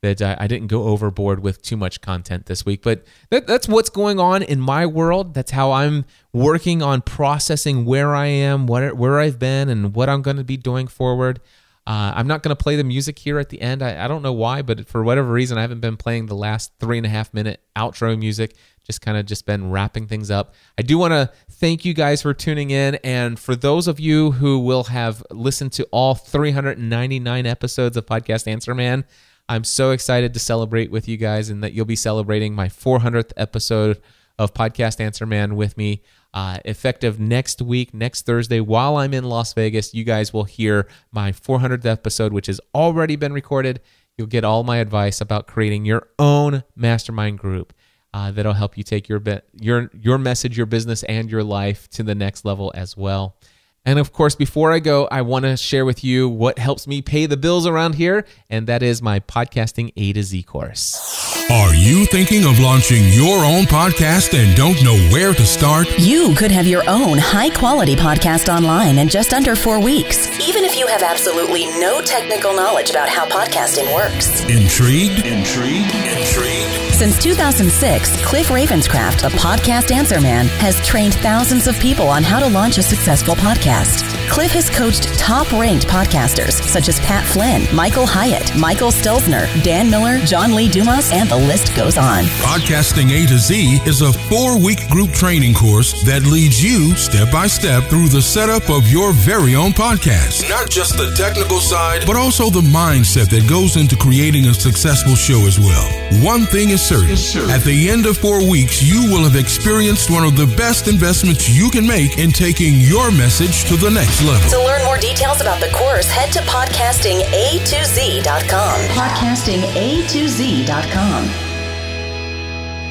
[0.00, 2.82] that I, I, didn't go overboard with too much content this week.
[2.82, 5.34] But that, that's what's going on in my world.
[5.34, 10.08] That's how I'm working on processing where I am, what, where I've been, and what
[10.08, 11.40] I'm going to be doing forward.
[11.86, 13.80] Uh, I'm not going to play the music here at the end.
[13.80, 16.72] I, I, don't know why, but for whatever reason, I haven't been playing the last
[16.80, 18.56] three and a half minute outro music.
[18.82, 20.54] Just kind of just been wrapping things up.
[20.76, 24.32] I do want to thank you guys for tuning in, and for those of you
[24.32, 29.04] who will have listened to all 399 episodes of Podcast Answer Man,
[29.48, 33.32] I'm so excited to celebrate with you guys and that you'll be celebrating my 400th
[33.36, 34.02] episode
[34.38, 36.02] of Podcast Answer Man with me.
[36.36, 40.86] Uh, effective next week, next Thursday, while I'm in Las Vegas, you guys will hear
[41.10, 43.80] my 400th episode, which has already been recorded.
[44.18, 47.72] You'll get all my advice about creating your own mastermind group
[48.12, 49.22] uh, that'll help you take your
[49.58, 53.38] your your message, your business, and your life to the next level as well.
[53.86, 57.00] And of course, before I go, I want to share with you what helps me
[57.00, 61.25] pay the bills around here, and that is my podcasting A to Z course.
[61.56, 65.88] Are you thinking of launching your own podcast and don't know where to start?
[65.98, 70.66] You could have your own high quality podcast online in just under four weeks, even
[70.66, 74.42] if you have absolutely no technical knowledge about how podcasting works.
[74.42, 75.24] Intrigued?
[75.24, 75.94] Intrigued?
[75.94, 76.85] Intrigued?
[76.96, 82.40] Since 2006, Cliff Ravenscraft, a podcast answer man, has trained thousands of people on how
[82.40, 84.02] to launch a successful podcast.
[84.30, 89.90] Cliff has coached top ranked podcasters such as Pat Flynn, Michael Hyatt, Michael Stelzner, Dan
[89.90, 92.24] Miller, John Lee Dumas, and the list goes on.
[92.40, 97.30] Podcasting A to Z is a four week group training course that leads you step
[97.30, 100.48] by step through the setup of your very own podcast.
[100.48, 105.14] Not just the technical side, but also the mindset that goes into creating a successful
[105.14, 106.24] show as well.
[106.24, 107.50] One thing is certain.
[107.50, 111.48] At the end of four weeks, you will have experienced one of the best investments
[111.48, 114.48] you can make in taking your message to the next level.
[114.50, 118.80] To learn more details about the course, head to podcastinga2z.com.
[118.94, 121.55] Podcastinga2z.com.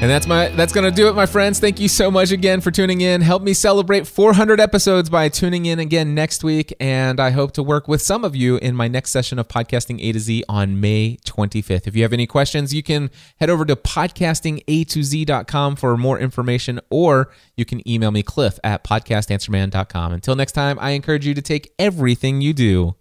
[0.01, 1.59] And that's my that's going to do it my friends.
[1.59, 3.21] Thank you so much again for tuning in.
[3.21, 7.63] Help me celebrate 400 episodes by tuning in again next week and I hope to
[7.63, 10.81] work with some of you in my next session of podcasting A to Z on
[10.81, 11.87] May 25th.
[11.87, 17.31] If you have any questions, you can head over to podcastinga2z.com for more information or
[17.55, 20.11] you can email me cliff at podcastanswerman.com.
[20.11, 22.95] Until next time, I encourage you to take everything you do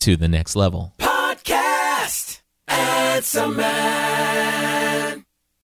[0.00, 0.94] to the next level.
[0.98, 4.67] Podcast Answer Man.